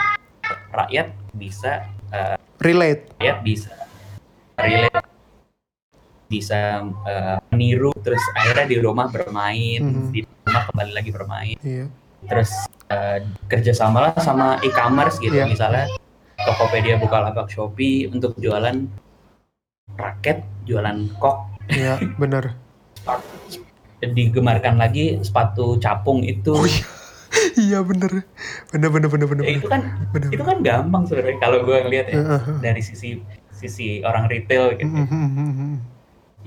[0.72, 3.72] rakyat bisa eh, relate rakyat bisa
[4.56, 5.08] relate
[6.28, 6.60] bisa
[7.04, 10.12] eh, meniru terus akhirnya di rumah bermain Mhm.
[10.12, 11.88] di rumah kembali lagi bermain iya
[12.24, 12.52] terus
[12.88, 15.48] eh, kerjasama lah sama e-commerce gitu Iya.
[15.48, 15.86] misalnya
[16.38, 18.76] Tokopedia Bukalapak Shopee untuk jualan
[19.94, 21.38] raket jualan kok
[21.70, 22.54] iya bener
[24.00, 26.86] digemarkan lagi sepatu capung itu Oh, iya.
[27.66, 28.24] iya bener
[28.70, 32.08] bener bener bener bener Ya, itu kan bener itu kan gampang sebenarnya kalau gue ngeliat
[32.08, 32.56] ya Heeh.
[32.62, 33.20] dari sisi
[33.50, 35.72] sisi orang retail gitu Mhm, mhm, mhm.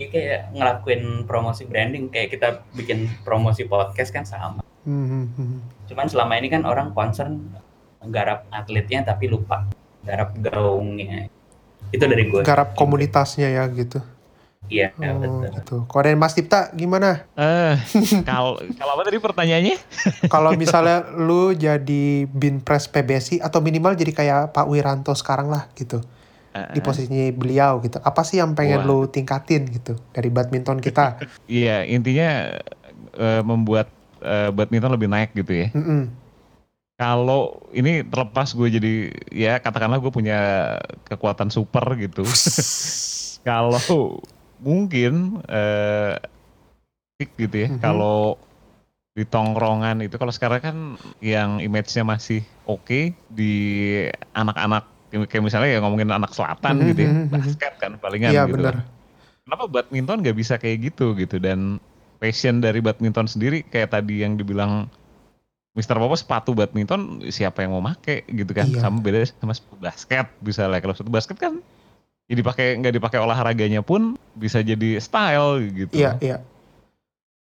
[0.00, 4.64] Ya kayak ngelakuin promosi branding kayak kita bikin promosi podcast kan sama.
[4.88, 5.58] Mhm, mhm.
[5.92, 7.52] cuman selama ini kan orang concern
[8.08, 9.68] garap atletnya tapi lupa
[10.00, 11.28] garap gaungnya.
[11.92, 14.00] Itu dari gue garap komunitasnya ya gitu.
[14.70, 15.50] Iya oh, betul.
[15.60, 15.76] gitu.
[15.90, 17.26] Kalau dari Mas Tipta gimana?
[17.36, 17.74] Eh,
[18.28, 19.76] kalau kalau apa tadi pertanyaannya?
[20.32, 25.68] kalau misalnya lu jadi bin pres PBSI atau minimal jadi kayak Pak Wiranto sekarang lah
[25.76, 26.00] gitu
[26.50, 28.88] Eh, di posisinya beliau gitu apa sih yang pengen Wah.
[28.90, 32.58] lu tingkatin gitu dari badminton kita Iya, intinya
[33.14, 33.86] eh, membuat
[34.18, 35.68] eh, badminton lebih naik gitu ya.
[35.70, 36.10] Mm-mm.
[36.98, 38.92] Kalau ini terlepas gue jadi
[39.30, 40.38] ya katakanlah gue punya
[41.06, 42.26] kekuatan super gitu.
[43.48, 44.20] Kalau
[44.58, 46.18] mungkin eh
[47.14, 47.68] pick gitu ya.
[47.70, 47.78] Mhm.
[47.78, 48.36] Kalau
[49.14, 50.76] di tongkrongan itu kalau sekarang kan
[51.18, 53.54] yang image-nya masih oke di
[54.32, 57.10] anak-anak kayak misalnya ya ngomongin anak selatan Mhm, gitu ya.
[57.10, 57.32] mhm, mhm.
[57.34, 58.54] Basket kan palingan iya gitu.
[58.56, 58.74] bener
[59.42, 61.82] Kenapa badminton nggak bisa kayak gitu gitu dan
[62.22, 64.86] passion dari badminton sendiri kayak tadi yang dibilang
[65.70, 65.96] Mr.
[65.96, 68.78] Popo sepatu badminton siapa yang mau make gitu kan Iya.
[68.80, 71.58] sama beda sama sepatu basket bisa lah kalau sepatu basket kan
[72.26, 76.38] ya dipakai nggak dipakai olahraganya pun bisa jadi style gitu iya iya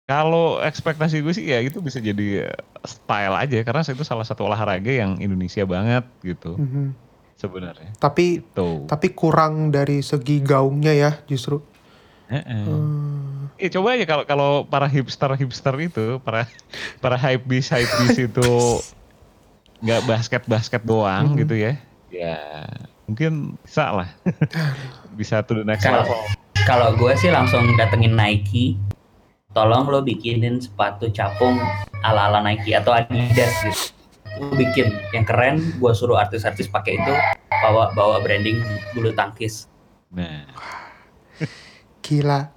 [0.10, 2.50] kalau ekspektasi gue sih ya itu bisa jadi
[2.82, 7.09] style aja karena itu salah satu olahraga yang Indonesia banget gitu Mhm.
[7.40, 7.96] Sebenarnya.
[7.96, 11.64] Tapi tuh tapi kurang dari segi gaungnya ya justru.
[12.30, 13.50] Hmm.
[13.58, 16.46] Eh, coba aja kalau kalau para hipster hipster itu, para
[17.00, 18.50] para hype beast hype beast itu
[19.80, 21.38] nggak basket basket doang Mhm.
[21.42, 21.74] gitu ya,
[22.12, 22.38] ya.
[23.08, 24.10] Mungkin bisa lah,
[25.18, 26.22] bisa to the next level.
[26.68, 28.78] kalau gue sih langsung datengin Nike.
[29.50, 31.58] Tolong lo bikinin sepatu capung
[32.06, 33.98] ala ala Nike atau Adidas gitu
[34.40, 37.14] lo bikin yang keren gue suruh artis-artis pakai itu
[37.60, 38.64] bawa bawa branding
[38.96, 39.68] bulu tangkis
[40.10, 40.50] Nah,
[42.02, 42.50] Gila.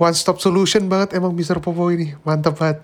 [0.00, 1.60] One stop solution banget emang Mr.
[1.60, 2.16] Popo ini.
[2.24, 2.80] Mantap banget.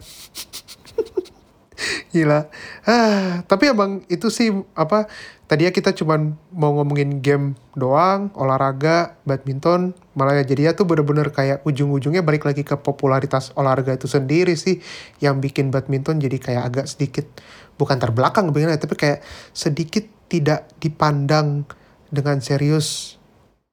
[2.12, 2.49] Gila.
[2.89, 5.09] Ah, tapi emang itu sih apa
[5.47, 12.24] tadinya kita cuman mau ngomongin game doang, olahraga, badminton, malah jadinya tuh bener-bener kayak ujung-ujungnya
[12.24, 14.83] balik lagi ke popularitas olahraga itu sendiri sih
[15.22, 17.29] yang bikin badminton jadi kayak agak sedikit
[17.77, 19.20] bukan terbelakang begini tapi kayak
[19.53, 21.68] sedikit tidak dipandang
[22.11, 23.20] dengan serius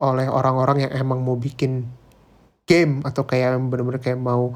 [0.04, 1.88] oleh orang-orang yang emang mau bikin
[2.68, 4.56] game atau kayak bener-bener kayak mau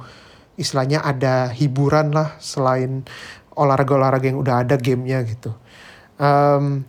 [0.58, 3.06] istilahnya ada hiburan lah selain
[3.54, 5.54] olahraga-olahraga yang udah ada gamenya gitu.
[6.18, 6.84] Em,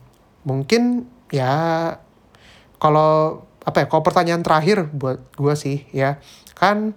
[0.45, 1.97] mungkin ya
[2.81, 6.17] kalau apa ya kalau pertanyaan terakhir buat gua sih ya
[6.57, 6.97] kan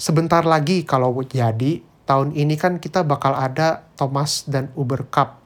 [0.00, 5.44] sebentar lagi kalau jadi tahun ini kan kita bakal ada Thomas dan Uber Cup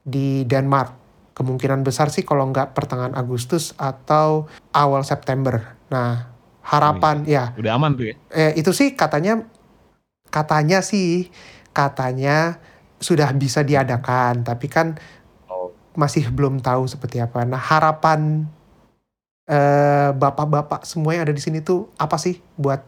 [0.00, 0.96] di Denmark
[1.36, 6.32] kemungkinan besar sih kalau nggak pertengahan Agustus atau awal September nah
[6.64, 8.14] harapan ya udah aman tuh ya.
[8.32, 9.44] eh, itu sih katanya
[10.28, 11.28] katanya sih
[11.70, 12.58] katanya
[12.96, 14.96] sudah bisa diadakan tapi kan
[15.46, 15.70] Oh.
[15.94, 17.44] masih belum tahu seperti apa.
[17.46, 18.44] Nah harapan
[19.46, 22.82] eh, bapak-bapak semua yang ada di sini tuh apa sih buat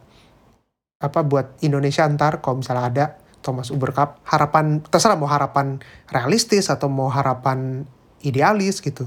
[0.99, 2.03] apa buat Indonesia?
[2.11, 3.05] Ntar kalau misalnya ada
[3.39, 5.79] Thomas Uber Cup harapan terserah mau harapan
[6.11, 7.87] realistis atau mau harapan
[8.21, 9.07] idealis gitu.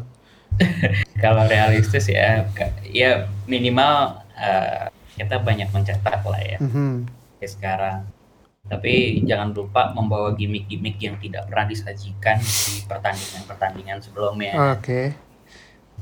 [1.24, 2.48] Kalau realistis ya
[2.88, 4.88] ya minimal eh,
[5.20, 6.58] kita banyak mencetak lah ya.
[6.64, 7.12] Mhm.
[7.38, 7.98] kayak sekarang
[8.72, 15.12] tapi jangan lupa membawa gimmick-gimmick yang tidak pernah disajikan di pertandingan-pertandingan sebelumnya oke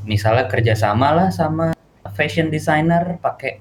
[0.05, 1.73] misalnya kerjasama lah sama
[2.13, 3.57] fashion designer pakai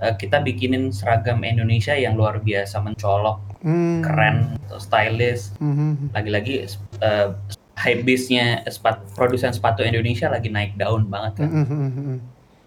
[0.00, 3.98] eh, kita bikinin seragam Indonesia yang luar biasa mencolok Hmm.
[3.98, 6.14] keren stylish Mhm.
[6.14, 6.70] lagi-lagi
[7.02, 7.34] uh,
[7.74, 12.16] hype beast-nya sepatu produsen sepatu Indonesia lagi naik daun banget kan Mhm, mhm, mhm.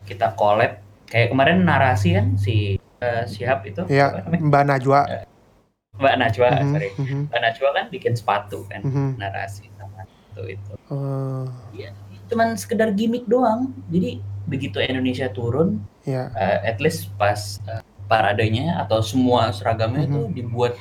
[0.03, 4.11] kita collab kayak kemarin narasi kan si eh, Syihab itu ya?
[4.27, 5.07] Mbak Najwa
[5.99, 9.19] Mbak Najwa Mhm, sorry mhm, Mbak Najwa kan bikin sepatu kan mhm.
[9.19, 10.71] narasi sama itu itu.
[10.89, 11.91] Eh,
[12.29, 13.73] Cuman sekedar gimmick doang.
[13.89, 16.29] Jadi begitu Indonesia turun, ya.
[16.37, 20.33] eh, at least pas eh, paradenya atau semua seragamnya itu Mhm.
[20.33, 20.73] dibuat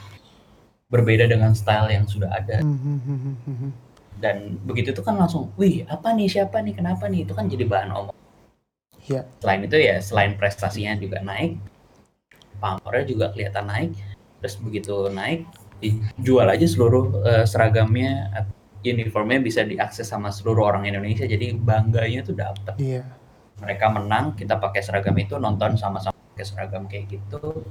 [0.88, 2.64] berbeda dengan style yang sudah ada.
[2.64, 3.72] Hmm, hmm, hmm, hmm, hmm.
[4.18, 7.64] Dan begitu itu kan langsung, wih apa nih siapa nih kenapa nih itu kan jadi
[7.68, 8.16] bahan omong.
[9.04, 9.24] Iya.
[9.40, 11.60] Selain itu ya selain prestasinya juga naik,
[12.56, 13.90] pamornya juga kelihatan naik.
[14.39, 15.47] Terus begitu naik,
[15.82, 18.30] dijual aja seluruh eh, seragamnya,
[18.82, 21.26] uniformnya bisa diakses sama seluruh orang Indonesia.
[21.26, 22.74] Jadi bangganya tuh dapet.
[22.78, 23.03] Iya.
[23.59, 27.66] Mereka menang, kita pakai seragam itu nonton sama-sama pakai seragam kayak gitu.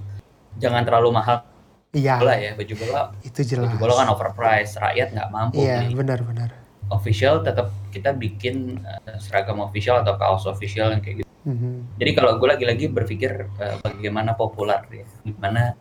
[0.60, 1.48] Jangan terlalu mahal
[1.96, 3.02] Iya, bola ya baju bola.
[3.24, 3.72] itu jelas.
[3.72, 6.52] Baju bola kan overpriced, rakyat nggak mampu Iya, benar-benar.
[6.92, 11.30] official tetap kita bikin eh, seragam official atau kaos official yang kayak gitu.
[11.48, 11.96] Mhm.
[11.96, 15.80] Jadi kalau gue lagi-lagi berpikir eh, bagaimana populer ya, gimana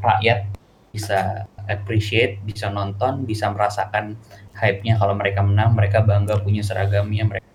[0.00, 0.48] rakyat
[0.92, 4.16] bisa appreciate, bisa nonton, bisa merasakan
[4.56, 7.48] hype-nya kalau mereka menang, mereka bangga punya seragamnya, mereka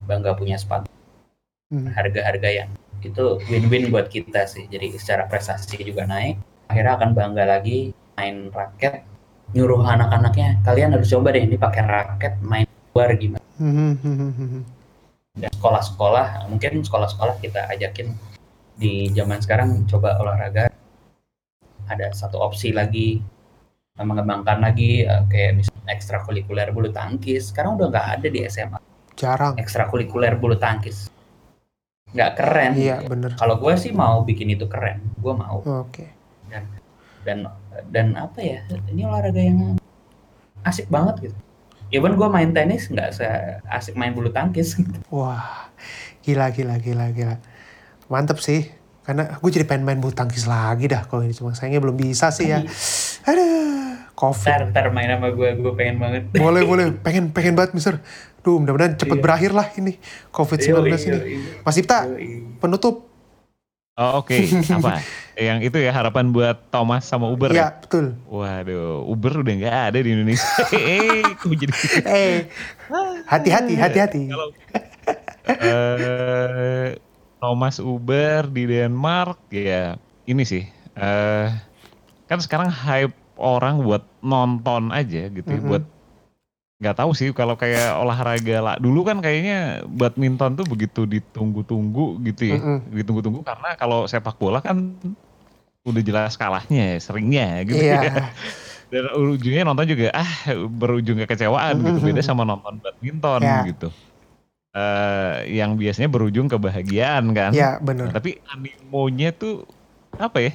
[0.00, 0.88] bangga punya sepatu
[1.70, 1.94] Mhm.
[1.94, 2.70] harga-harga yang
[3.00, 4.66] itu win-win buat kita sih.
[4.66, 9.06] Jadi secara prestasi juga naik, akhirnya akan bangga lagi main raket,
[9.54, 13.44] nyuruh anak-anaknya kalian harus coba deh ini pakai raket main luar gimana.
[13.60, 14.62] Mhm, mhm.
[15.40, 18.18] dan sekolah-sekolah mungkin sekolah-sekolah kita ajakin
[18.74, 20.69] di zaman sekarang coba olahraga
[22.00, 23.20] ada satu opsi lagi
[24.00, 28.80] mengembangkan lagi eh, kayak misalnya ekstrakurikuler bulu tangkis sekarang udah nggak ada di SMA
[29.12, 29.60] Jarang.
[29.60, 31.12] ekstrakurikuler bulu tangkis
[32.16, 33.36] nggak keren Iya, bener.
[33.36, 36.08] kalau gue sih mau bikin itu keren gue mau Oke.
[37.28, 37.44] dan
[37.92, 39.76] dan apa ya ini olahraga yang
[40.64, 41.36] asik banget gitu
[41.92, 43.28] even gue main tenis nggak se
[43.68, 44.80] asik main bulu tangkis
[45.14, 45.68] Wah,
[46.24, 47.36] gila, gila, gila, gila.
[48.08, 48.72] Mantep sih.
[49.00, 52.28] Karena gue jadi pengen main bulu tangkis lagi dah kalau ini cuma sayangnya belum bisa
[52.28, 52.60] sih ya.
[53.24, 54.46] Aduh, covid.
[54.46, 56.84] ntar ntar main sama gue gue pengen banget Boleh, boleh.
[57.04, 57.98] Pengen, pengen banget, Mister.
[58.40, 59.24] Duh, mudah-mudahan cepet Iya.
[59.24, 61.18] berakhir lah ini COVID-19 Yoi, ini.
[61.60, 62.08] Mas Ipta,
[62.56, 63.08] penutup.
[64.00, 65.04] Oh, Oke, apa?
[65.36, 67.52] Yang itu ya harapan buat Thomas sama Uber.
[67.52, 67.68] Iya, ya?
[67.76, 68.16] betul.
[68.26, 70.48] Waduh, Uber udah nggak ada di Indonesia.
[70.72, 71.72] Eh, kok jadi
[72.06, 72.38] Eh,
[73.28, 74.22] hati-hati, hati-hati.
[74.28, 74.48] Kalau
[75.50, 76.96] eh,
[77.40, 80.64] Thomas Uber di Denmark ya ini sih.
[80.92, 81.48] eh
[82.28, 85.64] kan sekarang hype orang buat nonton aja gitu Mhm.
[85.64, 85.84] buat
[86.80, 92.42] nggak tahu sih kalau kayak olahraga lah dulu kan kayaknya badminton tuh begitu ditunggu-tunggu gitu
[92.46, 92.78] ya Mm-mm.
[92.90, 94.96] ditunggu-tunggu karena kalau sepak bola kan
[95.84, 98.12] udah jelas kalahnya seringnya gitu Iya, ya
[98.90, 100.32] dan ujungnya nonton juga ah
[100.66, 103.60] berujung kekecewaan gitu beda sama nonton badminton Ya.
[103.64, 103.88] gitu
[104.70, 108.14] Eh yang biasanya berujung kebahagiaan kan iya Nah, bener.
[108.14, 109.66] tapi animonya tuh
[110.14, 110.52] apa ya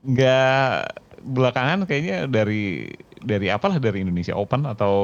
[0.00, 0.72] nggak
[1.28, 2.88] belakangan kayaknya dari
[3.20, 4.94] dari apalah dari Indonesia Open atau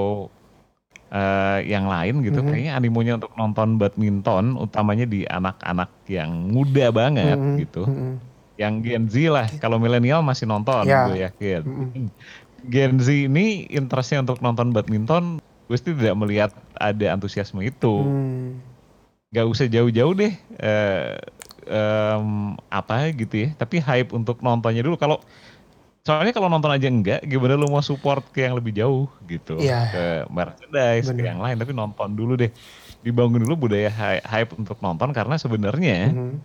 [1.13, 2.49] eh yang lain gitu Mhm.
[2.49, 8.13] kayaknya animonya untuk nonton badminton utamanya di anak-anak yang muda banget Mm-mm, gitu mm-mm.
[8.57, 11.05] yang Gen Z lah kalau milenial masih nonton Ya.
[11.07, 12.07] gue yakin Mm-mm.
[12.73, 17.95] Gen Z ini interestnya untuk nonton badminton gue sih tidak melihat ada antusiasme itu.
[18.05, 18.61] Hmm,
[19.33, 21.17] nggak usah jauh-jauh deh eh
[21.65, 23.49] em, apa gitu ya.
[23.57, 25.01] Tapi hype untuk nontonnya dulu.
[25.01, 25.21] Kalau
[26.05, 29.57] soalnya kalau nonton aja enggak gimana lu mau support ke yang lebih jauh gitu.
[29.57, 29.81] Iya.
[29.89, 31.27] ke merchandise ke Bener.
[31.33, 31.57] yang lain.
[31.57, 32.53] Tapi nonton dulu deh.
[33.05, 36.41] Dibangun dulu budaya hy- hype untuk nonton karena sebenarnya mhm.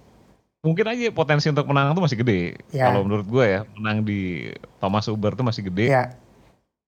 [0.60, 2.60] mungkin aja potensi untuk menang tuh masih gede.
[2.72, 2.92] Ya.
[2.92, 5.88] kalau menurut gue ya menang di Thomas Uber tuh masih gede.
[5.88, 6.19] Iya,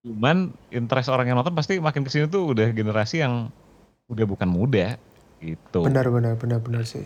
[0.01, 3.53] cuman interest orang yang nonton pasti makin ke sini tuh udah generasi yang
[4.09, 4.97] udah bukan muda
[5.39, 5.85] gitu.
[5.85, 7.05] Benar, benar, benar, benar sih.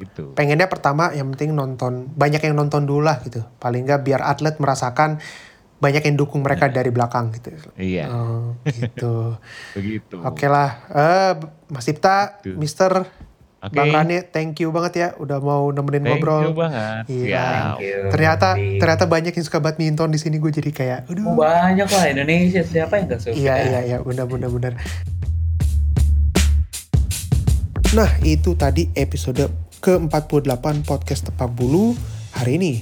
[0.00, 0.32] gitu.
[0.32, 3.44] Pengennya pertama yang penting nonton banyak yang nonton dulu lah gitu.
[3.60, 5.20] Paling nggak biar atlet merasakan
[5.76, 7.52] banyak yang dukung mereka dari belakang gitu.
[7.76, 8.08] Iya.
[8.08, 9.36] Oh, gitu.
[9.76, 10.16] Begitu.
[10.24, 10.88] Oke lah.
[10.88, 11.32] Eh
[11.68, 12.56] Mas Ipta Gitu.
[12.56, 13.04] Mister
[13.60, 13.76] Oke.
[13.76, 17.04] Bang Rane thank you banget ya udah mau nemenin Thank ngobrol you banget.
[17.12, 17.44] Iya.
[17.44, 17.98] Thank you.
[18.08, 22.04] ternyata ternyata banyak yang suka badminton di sini gue jadi kayak Oh, aduh banyak lah
[22.08, 24.72] Indonesia siapa yang gak suka Iya iya iya benar benar benar.
[27.90, 29.50] Nah itu tadi episode
[29.82, 31.92] ke-48 podcast Tepak Bulu
[32.32, 32.72] hari ini.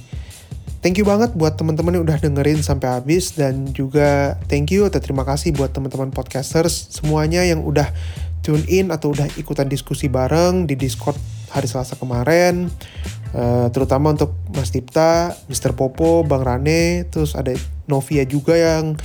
[0.79, 5.03] Thank you banget buat teman-teman yang udah dengerin sampai habis dan juga thank you atau
[5.03, 7.91] terima kasih buat teman-teman podcasters semuanya yang udah
[8.41, 11.17] tune in atau udah ikutan diskusi bareng di Discord
[11.51, 12.69] hari Selasa kemarin.
[13.29, 15.77] Eh, terutama untuk Mas Tipta, Mr.
[15.77, 17.53] Popo, Bang Rane, terus ada
[17.85, 18.97] Novia juga yang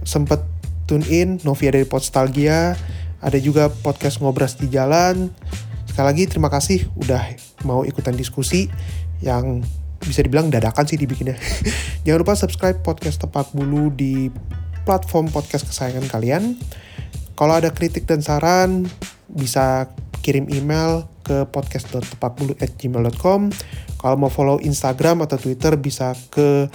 [0.00, 0.40] sempet
[0.88, 2.78] tune in, Novia dari Podstalgia,
[3.20, 5.28] ada juga podcast Ngobras di Jalan.
[5.84, 7.20] Sekali lagi terima kasih udah
[7.68, 8.72] mau ikutan diskusi
[9.20, 9.60] yang
[10.00, 11.36] bisa dibilang dadakan sih dibikinnya.
[12.06, 14.32] Jangan lupa subscribe podcast Tepak Bulu di
[14.86, 16.56] platform podcast kesayangan kalian.
[17.36, 18.88] Kalau ada kritik dan saran,
[19.28, 19.92] bisa
[20.24, 23.40] kirim email ke podcast.tepakbulu@gmail.com.
[24.00, 26.66] Kalau mau follow Instagram atau Twitter bisa ke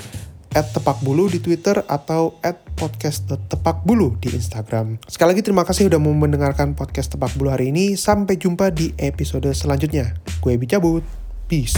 [0.51, 4.99] @tepakbulu di Twitter atau @podcast.tepakbulu di Instagram.
[5.07, 7.95] Sekali lagi terima kasih udah mau mendengarkan podcast Tepak Bulu hari ini.
[7.95, 10.13] Sampai jumpa di episode selanjutnya.
[10.43, 11.03] Gue Bicabut.
[11.47, 11.75] Peace.